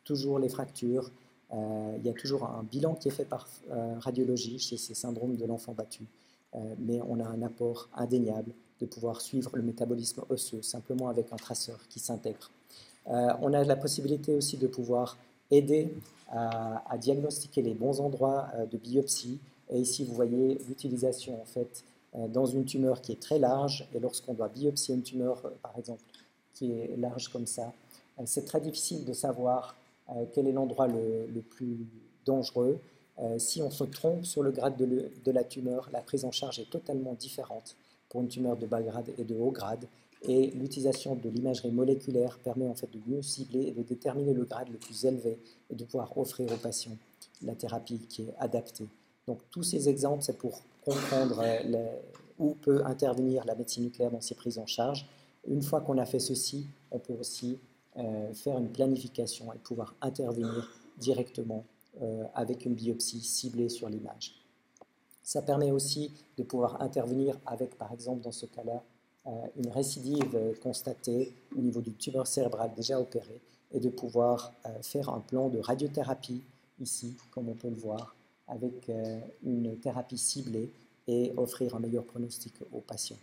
toujours 0.03 0.37
les 0.37 0.49
fractures. 0.49 1.11
il 1.51 2.05
y 2.05 2.09
a 2.09 2.13
toujours 2.13 2.43
un 2.43 2.63
bilan 2.63 2.93
qui 2.95 3.07
est 3.07 3.11
fait 3.11 3.25
par 3.25 3.47
radiologie 3.99 4.59
chez 4.59 4.77
ces 4.77 4.93
syndromes 4.93 5.35
de 5.35 5.45
l'enfant 5.45 5.73
battu. 5.73 6.03
mais 6.77 6.99
on 7.07 7.19
a 7.19 7.25
un 7.25 7.41
apport 7.41 7.89
indéniable 7.95 8.51
de 8.81 8.85
pouvoir 8.85 9.21
suivre 9.21 9.51
le 9.53 9.61
métabolisme 9.61 10.23
osseux 10.29 10.61
simplement 10.61 11.09
avec 11.09 11.31
un 11.31 11.37
traceur 11.37 11.79
qui 11.89 11.99
s'intègre. 11.99 12.51
on 13.05 13.53
a 13.53 13.63
la 13.63 13.75
possibilité 13.75 14.33
aussi 14.35 14.57
de 14.57 14.67
pouvoir 14.67 15.17
aider 15.51 15.93
à 16.31 16.97
diagnostiquer 16.97 17.61
les 17.61 17.73
bons 17.73 18.01
endroits 18.01 18.47
de 18.71 18.77
biopsie, 18.77 19.39
et 19.69 19.79
ici, 19.79 20.03
vous 20.03 20.13
voyez 20.13 20.59
l'utilisation 20.67 21.41
en 21.41 21.45
fait 21.45 21.83
euh, 22.15 22.27
dans 22.27 22.45
une 22.45 22.65
tumeur 22.65 23.01
qui 23.01 23.11
est 23.11 23.19
très 23.19 23.39
large. 23.39 23.87
Et 23.93 23.99
lorsqu'on 23.99 24.33
doit 24.33 24.49
biopsier 24.49 24.95
une 24.95 25.03
tumeur, 25.03 25.45
euh, 25.45 25.49
par 25.61 25.77
exemple, 25.77 26.03
qui 26.53 26.71
est 26.71 26.95
large 26.97 27.29
comme 27.29 27.47
ça, 27.47 27.73
euh, 28.19 28.23
c'est 28.25 28.45
très 28.45 28.61
difficile 28.61 29.05
de 29.05 29.13
savoir 29.13 29.75
quel 30.33 30.47
est 30.47 30.51
l'endroit 30.51 30.87
le, 30.87 31.41
plus 31.41 31.87
dangereux. 32.27 32.77
si 33.39 33.63
on 33.63 33.71
se 33.71 33.83
trompe 33.85 34.23
sur 34.23 34.43
le 34.43 34.51
grade 34.51 34.77
de, 34.77 35.09
de, 35.25 35.31
la 35.31 35.43
tumeur, 35.43 35.89
la 35.91 36.01
prise 36.01 36.25
en 36.25 36.31
charge 36.31 36.59
est 36.59 36.69
totalement 36.69 37.13
différente 37.13 37.75
une 38.21 38.27
tumeur 38.27 38.57
de 38.57 38.65
bas 38.65 38.81
grade 38.81 39.11
et 39.17 39.23
de 39.23 39.35
haut 39.35 39.51
grade. 39.51 39.85
Et 40.27 40.51
l'utilisation 40.51 41.15
de 41.15 41.29
l'imagerie 41.29 41.71
moléculaire 41.71 42.39
permet 42.39 42.67
en 42.67 42.73
fait 42.73 42.89
de 42.91 42.99
mieux 43.07 43.21
cibler 43.21 43.67
et 43.67 43.71
de 43.71 43.83
déterminer 43.83 44.33
le 44.33 44.43
grade 44.43 44.69
le 44.69 44.77
plus 44.77 45.05
élevé 45.05 45.37
et 45.69 45.75
de 45.75 45.83
pouvoir 45.83 46.17
offrir 46.17 46.51
aux 46.51 46.57
patients 46.57 46.97
la 47.43 47.55
thérapie 47.55 47.99
qui 48.09 48.23
est 48.23 48.33
adaptée. 48.39 48.87
Donc 49.27 49.39
tous 49.51 49.63
ces 49.63 49.89
exemples, 49.89 50.23
c'est 50.23 50.37
pour 50.37 50.61
comprendre 50.83 51.41
euh, 51.43 51.99
où 52.39 52.55
peut 52.55 52.83
intervenir 52.85 53.43
la 53.45 53.55
médecine 53.55 53.83
nucléaire 53.83 54.11
dans 54.11 54.21
ces 54.21 54.35
prises 54.35 54.57
en 54.57 54.65
charge. 54.65 55.05
Une 55.47 55.61
fois 55.61 55.81
qu'on 55.81 55.97
a 55.97 56.05
fait 56.05 56.19
ceci, 56.19 56.67
on 56.91 56.99
peut 56.99 57.13
aussi 57.19 57.59
euh, 57.97 58.33
faire 58.33 58.57
une 58.57 58.69
planification 58.69 59.53
et 59.53 59.57
pouvoir 59.57 59.95
intervenir 60.01 60.71
directement 60.97 61.65
euh, 62.01 62.23
avec 62.33 62.65
une 62.65 62.73
biopsie 62.73 63.21
ciblée 63.21 63.69
sur 63.69 63.89
l'image. 63.89 64.33
Ça 65.25 65.41
permet 65.41 65.71
aussi 65.71 66.13
de 66.37 66.43
pouvoir 66.43 66.81
intervenir 66.81 67.37
avec, 67.45 67.77
par 67.77 67.91
exemple, 67.91 68.21
dans 68.21 68.31
ce 68.31 68.45
cas-là, 68.45 68.81
une 69.57 69.69
récidive 69.69 70.55
constatée 70.61 71.33
au 71.57 71.59
niveau 71.59 71.81
du 71.81 71.91
tumeur 71.93 72.27
cérébral 72.27 72.71
déjà 72.75 73.01
opéré 73.01 73.41
et 73.73 73.79
de 73.79 73.89
pouvoir 73.89 74.53
faire 74.83 75.09
un 75.09 75.19
plan 75.19 75.49
de 75.49 75.57
radiothérapie 75.57 76.43
ici, 76.79 77.15
comme 77.31 77.49
on 77.49 77.55
peut 77.55 77.69
le 77.69 77.75
voir, 77.75 78.15
avec 78.47 78.89
euh, 78.89 79.19
une 79.43 79.77
thérapie 79.77 80.17
ciblée 80.17 80.71
et 81.07 81.33
offrir 81.37 81.75
un 81.75 81.79
meilleur 81.79 82.03
pronostic 82.03 82.53
aux 82.71 82.81
patients. 82.81 83.17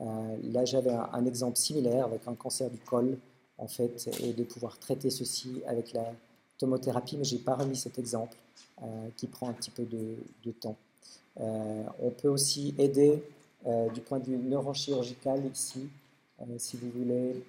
Euh, 0.00 0.36
là, 0.42 0.64
j'avais 0.64 0.92
un, 0.92 1.24
exemple 1.26 1.56
similaire 1.56 2.06
avec 2.06 2.26
un 2.26 2.34
cancer 2.34 2.70
du 2.70 2.78
col, 2.78 3.18
en 3.58 3.68
fait, 3.68 4.08
et 4.22 4.32
de 4.32 4.44
pouvoir 4.44 4.78
traiter 4.78 5.10
ceci 5.10 5.62
avec 5.66 5.92
la 5.92 6.12
tomothérapie, 6.58 7.16
mais 7.16 7.24
je 7.24 7.36
n'ai 7.36 7.40
pas 7.40 7.54
remis 7.54 7.76
cet 7.76 7.98
exemple 7.98 8.36
euh, 8.82 9.08
qui 9.16 9.28
prend 9.28 9.48
un 9.48 9.52
petit 9.52 9.70
peu 9.70 9.84
de, 9.84 10.50
temps. 10.52 10.76
On 11.36 12.10
peut 12.10 12.28
aussi 12.28 12.74
aider 12.78 13.22
du 13.92 14.00
point 14.00 14.18
de 14.18 14.24
vue 14.24 14.36
neurochirurgical 14.36 15.42
ici, 15.52 15.88
si 16.58 16.76
vous 16.76 16.90
voulez, 16.90 17.44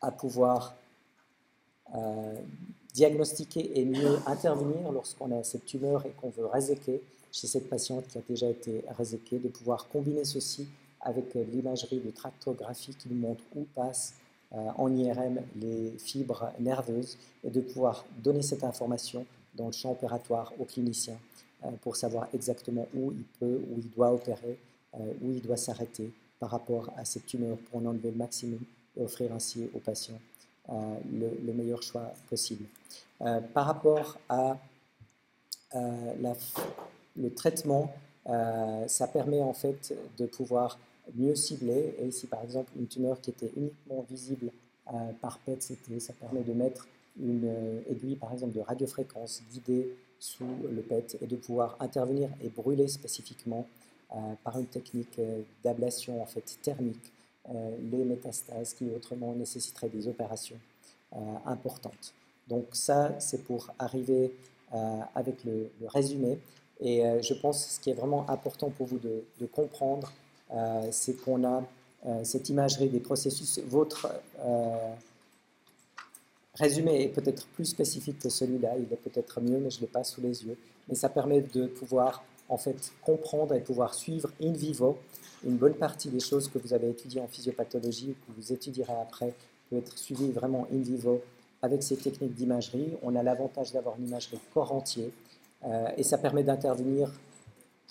à 0.00 0.10
pouvoir 0.10 0.74
diagnostiquer 2.92 3.78
et 3.78 3.84
mieux 3.84 4.18
intervenir 4.26 4.92
lorsqu'on 4.92 5.30
a 5.38 5.42
cette 5.44 5.64
tumeur 5.64 6.04
et 6.04 6.10
qu'on 6.10 6.30
veut 6.30 6.46
réséquer 6.46 7.00
chez 7.32 7.46
cette 7.46 7.68
patiente 7.68 8.06
qui 8.08 8.18
a 8.18 8.22
déjà 8.28 8.48
été 8.48 8.84
réséquée, 8.96 9.38
de 9.38 9.48
pouvoir 9.48 9.88
combiner 9.88 10.24
ceci 10.24 10.66
avec 11.00 11.36
euh, 11.36 11.44
l'imagerie 11.52 12.00
de 12.00 12.10
tractographie 12.10 12.94
qui 12.94 13.08
nous 13.10 13.20
montre 13.20 13.44
où 13.54 13.64
passent 13.74 14.14
euh, 14.52 14.68
en 14.76 14.92
IRM 14.94 15.40
les 15.56 15.92
fibres 15.98 16.50
nerveuses 16.58 17.16
et 17.44 17.50
de 17.50 17.60
pouvoir 17.60 18.04
donner 18.22 18.42
cette 18.42 18.64
information 18.64 19.24
dans 19.54 19.66
le 19.66 19.72
champ 19.72 19.92
opératoire 19.92 20.52
au 20.58 20.64
clinicien. 20.64 21.14
euh, 21.14 21.27
pour 21.82 21.96
savoir 21.96 22.28
exactement 22.32 22.86
où 22.94 23.12
il 23.12 23.24
peut, 23.40 23.60
où 23.70 23.78
il 23.78 23.90
doit 23.90 24.12
opérer, 24.12 24.58
où 24.94 25.30
il 25.30 25.42
doit 25.42 25.56
s'arrêter 25.56 26.12
par 26.38 26.50
rapport 26.50 26.90
à 26.96 27.04
cette 27.04 27.26
tumeur 27.26 27.58
pour 27.58 27.80
en 27.80 27.86
enlever 27.86 28.10
le 28.10 28.16
maximum 28.16 28.60
et 28.96 29.02
offrir 29.02 29.32
ainsi 29.32 29.68
aux 29.74 29.80
patients 29.80 30.20
le, 30.68 31.52
meilleur 31.52 31.82
choix 31.82 32.12
possible. 32.28 32.64
Euh, 33.22 33.40
par 33.40 33.66
rapport 33.66 34.18
à 34.28 34.56
le 35.74 37.34
traitement, 37.34 37.92
ça 38.86 39.06
permet 39.06 39.42
en 39.42 39.52
fait 39.52 39.94
de 40.16 40.26
pouvoir 40.26 40.78
mieux 41.14 41.34
cibler. 41.34 41.94
Et 41.98 42.06
ici, 42.06 42.26
par 42.26 42.42
exemple, 42.42 42.70
une 42.78 42.86
tumeur 42.86 43.20
qui 43.20 43.30
était 43.30 43.50
uniquement 43.56 44.04
visible 44.08 44.50
par 45.20 45.38
PET-CT, 45.40 46.00
ça 46.00 46.14
permet 46.14 46.42
de 46.42 46.52
mettre 46.52 46.86
une 47.20 47.82
aiguille, 47.90 48.16
par 48.16 48.32
exemple, 48.32 48.54
de 48.54 48.60
radiofréquence 48.60 49.42
guidée 49.52 49.94
sous 50.18 50.46
le 50.70 50.82
PET 50.82 51.18
et 51.20 51.26
de 51.26 51.36
pouvoir 51.36 51.76
intervenir 51.80 52.28
et 52.42 52.48
brûler 52.48 52.88
spécifiquement 52.88 53.66
par 54.42 54.58
une 54.58 54.66
technique 54.66 55.20
d'ablation 55.62 56.22
en 56.22 56.26
fait 56.26 56.58
thermique 56.62 57.12
les 57.92 58.04
métastases 58.04 58.74
qui 58.74 58.86
autrement 58.94 59.34
nécessiteraient 59.34 59.88
des 59.88 60.08
opérations 60.08 60.56
importantes. 61.46 62.14
Donc 62.48 62.64
ça, 62.72 63.14
c'est 63.20 63.44
pour 63.44 63.68
arriver 63.78 64.32
avec 65.14 65.44
le, 65.44 65.70
résumé. 65.86 66.38
Et 66.80 67.02
je 67.22 67.34
pense 67.34 67.64
que 67.64 67.72
ce 67.72 67.80
qui 67.80 67.90
est 67.90 67.94
vraiment 67.94 68.28
important 68.30 68.70
pour 68.70 68.86
vous 68.86 68.98
de, 68.98 69.24
de 69.40 69.46
comprendre, 69.46 70.12
c'est 70.90 71.14
qu'on 71.22 71.44
a 71.44 71.62
cette 72.24 72.48
imagerie 72.48 72.88
des 72.88 73.00
processus. 73.00 73.60
Votre 73.66 74.10
résumé 76.58 77.02
est 77.02 77.08
peut-être 77.08 77.46
plus 77.48 77.66
spécifique 77.66 78.18
que 78.18 78.28
celui-là, 78.28 78.76
il 78.76 78.92
est 78.92 78.96
peut-être 78.96 79.40
mieux, 79.40 79.58
mais 79.58 79.70
je 79.70 79.76
ne 79.76 79.82
l'ai 79.82 79.86
pas 79.86 80.04
sous 80.04 80.20
les 80.20 80.44
yeux. 80.44 80.56
Mais 80.88 80.94
ça 80.94 81.08
permet 81.08 81.40
de 81.40 81.66
pouvoir 81.66 82.24
en 82.48 82.56
fait 82.56 82.92
comprendre 83.02 83.54
et 83.54 83.60
pouvoir 83.60 83.94
suivre 83.94 84.30
in 84.42 84.52
vivo 84.52 84.96
une 85.44 85.56
bonne 85.56 85.74
partie 85.74 86.08
des 86.08 86.20
choses 86.20 86.48
que 86.48 86.58
vous 86.58 86.72
avez 86.72 86.90
étudiées 86.90 87.20
en 87.20 87.28
physiopathologie 87.28 88.10
ou 88.10 88.32
que 88.32 88.40
vous 88.40 88.52
étudierez 88.52 88.94
après 89.00 89.34
peut 89.70 89.76
être 89.76 89.96
suivi 89.96 90.30
vraiment 90.32 90.66
in 90.72 90.78
vivo 90.78 91.20
avec 91.62 91.82
ces 91.82 91.96
techniques 91.96 92.34
d'imagerie. 92.34 92.94
On 93.02 93.14
a 93.16 93.22
l'avantage 93.22 93.72
d'avoir 93.72 93.96
une 93.98 94.08
imagerie 94.08 94.38
corps 94.52 94.72
entier 94.72 95.12
euh, 95.64 95.88
et 95.96 96.02
ça 96.02 96.18
permet 96.18 96.42
d'intervenir 96.42 97.10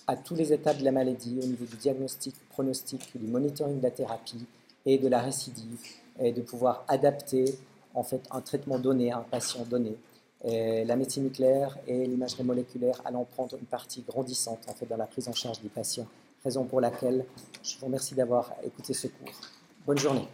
à 0.07 0.15
tous 0.15 0.35
les 0.35 0.53
états 0.53 0.73
de 0.73 0.83
la 0.83 0.91
maladie 0.91 1.37
au 1.41 1.45
niveau 1.45 1.65
du 1.65 1.75
diagnostic, 1.75 2.35
pronostic, 2.49 3.11
du 3.15 3.27
monitoring 3.27 3.77
de 3.77 3.83
la 3.83 3.91
thérapie 3.91 4.45
et 4.85 4.97
de 4.97 5.07
la 5.07 5.19
récidive 5.19 5.79
et 6.19 6.31
de 6.31 6.41
pouvoir 6.41 6.85
adapter 6.87 7.57
en 7.97 8.03
fait 8.03 8.21
un 8.31 8.41
traitement 8.41 8.79
donné 8.79 9.11
à 9.11 9.17
un 9.17 9.23
patient 9.23 9.65
donné. 9.65 9.97
La 10.45 10.95
médecine 10.95 11.23
nucléaire 11.23 11.77
et 11.87 12.05
l'imagerie 12.05 12.43
moléculaire 12.43 13.01
allant 13.05 13.25
prendre 13.25 13.57
une 13.57 13.65
partie 13.65 14.03
grandissante 14.07 14.59
en 14.69 14.73
fait 14.73 14.85
dans 14.85 14.95
la 14.95 15.07
prise 15.07 15.27
en 15.27 15.33
charge 15.33 15.59
des 15.61 15.69
patients. 15.69 16.07
Raison 16.43 16.63
pour 16.63 16.79
laquelle 16.79 17.25
je 17.63 17.77
vous 17.79 17.87
remercie 17.87 18.13
d'avoir 18.13 18.53
écouté 18.63 18.93
ce 18.93 19.07
cours. 19.07 19.33
Bonne 19.85 19.97
journée. 19.97 20.27